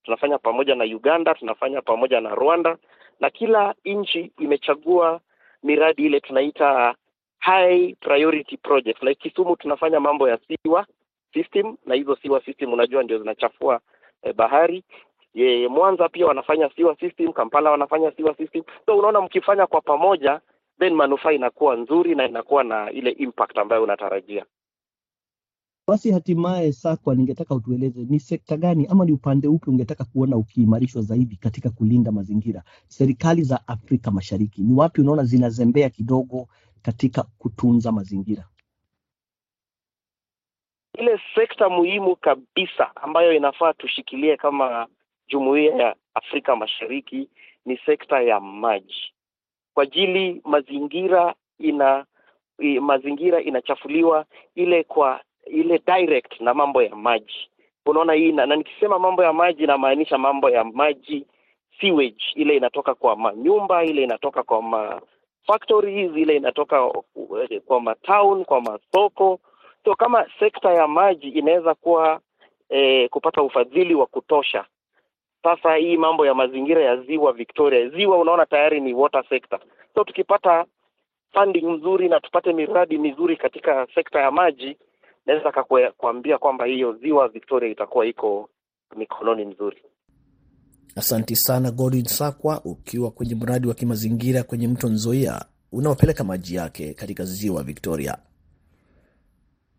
tunafanya 0.04 0.38
pamoja 0.38 0.76
na 0.76 0.84
Uganda, 0.84 1.34
tunafanya 1.34 1.82
pamoja 1.82 2.22
na 2.22 2.36
Rwanda, 2.36 2.78
na 3.20 3.30
kila 3.30 3.76
nchi 3.86 4.32
imechagua 4.40 5.20
miradi 5.64 6.06
ile 6.06 6.20
tunaita 6.20 6.96
high 7.40 7.96
priority 8.00 8.58
project. 8.58 9.04
Like 9.04 9.30
Kisumu 9.30 9.56
tunafanya 9.56 10.00
mambo 10.00 10.30
ya 10.30 10.38
siwa 10.48 10.86
system, 11.34 11.78
na 11.86 11.96
hizo 11.96 12.16
siwa 12.16 12.42
system 12.42 12.74
unajua 12.74 13.04
ndio 13.04 13.18
zinachafua 13.20 13.80
eh, 14.24 14.36
bahari. 14.36 14.84
Ye, 15.34 15.68
Mwanza 15.68 16.10
pia 16.10 16.26
wanafanya 16.26 16.70
siwa 16.76 16.96
system, 16.96 17.34
Kampala 17.34 17.72
wanafanya 17.72 18.12
siwa 18.12 18.36
system. 18.36 18.64
So 18.86 18.98
unaona 18.98 19.22
mkifanya 19.22 19.68
kwa 19.68 19.82
pamoja 19.82 20.42
then 20.80 20.94
manufaa 20.94 21.32
inakuwa 21.32 21.76
nzuri 21.76 22.16
na 22.16 22.26
inakuwa 22.26 22.64
na 22.64 22.92
ile 22.92 23.12
impact 23.12 23.58
ambayo 23.58 23.84
unatarajia. 23.84 24.46
Basi, 25.88 26.12
hatimaye 26.12 26.72
Sakwa, 26.74 27.16
ningetaka 27.16 27.56
utueleze 27.56 28.06
ni 28.10 28.20
sekta 28.20 28.58
gani 28.58 28.88
ama 28.88 29.06
ni 29.06 29.12
upande 29.12 29.48
upi 29.48 29.70
ungetaka 29.70 30.06
kuona 30.06 30.38
ukiimarishwa 30.38 31.02
zaidi 31.02 31.36
katika 31.36 31.70
kulinda 31.70 32.12
mazingira? 32.12 32.64
Serikali 32.88 33.42
za 33.44 33.68
Afrika 33.68 34.12
Mashariki 34.12 34.62
ni 34.62 34.74
wapi 34.74 35.02
unaona 35.02 35.24
zinazembea 35.24 35.90
kidogo 35.90 36.48
katika 36.82 37.24
kutunza 37.24 37.92
mazingira? 37.92 38.44
Ile 40.98 41.20
sekta 41.36 41.70
muhimu 41.70 42.16
kabisa 42.16 42.96
ambayo 42.96 43.34
inafaa 43.34 43.74
tushikilie 43.74 44.38
kama 44.38 44.88
jumuiya 45.28 45.76
ya 45.76 45.96
Afrika 46.14 46.56
Mashariki 46.56 47.30
ni 47.66 47.78
sekta 47.86 48.22
ya 48.22 48.40
maji, 48.40 49.14
kwa 49.74 49.84
ajili 49.84 50.42
mazingira 50.46 51.36
ina 51.60 52.06
mazingira 52.82 53.42
inachafuliwa 53.42 54.26
ile 54.56 54.84
kwa 54.84 55.22
ile 55.50 55.80
direct 55.86 56.40
na 56.42 56.54
mambo 56.54 56.84
ya 56.84 56.96
maji. 56.96 57.50
Unaona 57.86 58.14
hii 58.14 58.32
na, 58.32 58.46
na 58.46 58.56
nikisema 58.56 59.00
mambo 59.00 59.24
ya 59.24 59.34
maji 59.34 59.68
namaanisha 59.68 60.18
mambo 60.18 60.50
ya 60.50 60.64
maji 60.64 61.26
sewage, 61.82 62.24
ile 62.36 62.56
inatoka 62.58 62.96
kwa 62.96 63.16
manyumba, 63.16 63.84
ile 63.86 64.04
inatoka 64.04 64.44
kwa 64.44 64.62
ma 64.62 65.02
factories, 65.48 66.12
ile 66.16 66.36
inatoka 66.36 66.92
kwa 67.66 67.82
matown, 67.82 68.46
kwa 68.46 68.62
masoko. 68.62 69.40
So 69.86 69.96
kama 69.96 70.26
sekta 70.40 70.74
ya 70.74 70.88
maji 70.88 71.30
inaweza 71.30 71.76
kuwa 71.76 72.20
eh, 72.70 73.10
kupata 73.10 73.42
ufadhili 73.44 73.96
wa 73.96 74.06
kutosha 74.06 74.66
sasa 75.44 75.76
hii 75.76 75.98
mambo 75.98 76.26
ya 76.26 76.34
mazingira 76.34 76.82
ya 76.84 76.98
ziwa 76.98 77.34
Victoria, 77.34 77.90
ziwa 77.90 78.18
unaona 78.18 78.46
tayari 78.46 78.82
ni 78.82 78.94
water 78.94 79.24
sector. 79.30 79.60
So 79.96 80.04
tukipata 80.04 80.66
funding 81.34 81.66
mzuri 81.66 82.10
na 82.10 82.20
tupate 82.20 82.54
miradi 82.54 82.98
mizuri 82.98 83.38
katika 83.38 83.88
sekta 83.96 84.20
ya 84.22 84.32
maji, 84.32 84.78
naweza 85.28 85.52
kakuambia 85.52 86.38
kwamba 86.38 86.66
hiyo 86.66 86.94
ziwa 86.94 87.28
Victoria 87.28 87.72
itakuwa 87.72 88.06
iko 88.06 88.50
mikononi 88.98 89.46
mzuri. 89.46 89.78
Asanti 90.96 91.36
sana 91.36 91.72
Godwin 91.72 92.06
Sakwa, 92.06 92.62
ukiwa 92.66 93.12
kwenye 93.12 93.36
mradi 93.36 93.68
wa 93.68 93.74
kimazingira 93.74 94.44
kwenye 94.44 94.68
mto 94.68 94.90
Nzoia 94.90 95.46
unaopeleka 95.72 96.24
maji 96.24 96.56
yake 96.56 96.94
katika 96.94 97.24
ziwa 97.26 97.64
Victoria. 97.64 98.18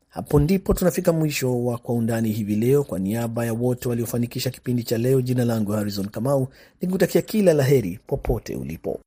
Hapo 0.09 0.41
ndipo 0.41 0.75
tunafika 0.75 1.13
mwisho 1.13 1.65
wa 1.65 1.79
Kwa 1.79 1.95
Undani 1.95 2.29
hivi 2.33 2.57
leo. 2.57 2.85
Kwa 2.85 2.99
niaba 2.99 3.45
ya 3.45 3.53
wote 3.53 3.89
waliofanikisha 3.89 4.51
kipindi 4.51 4.83
cha 4.83 4.99
leo, 4.99 5.21
jina 5.21 5.45
langu 5.45 5.73
Harrison 5.73 6.09
Kamau, 6.09 6.49
nikutakia 6.83 7.23
kila 7.23 7.53
la 7.53 7.63
heri 7.65 7.99
popote 8.07 8.57
ulipo. 8.57 9.01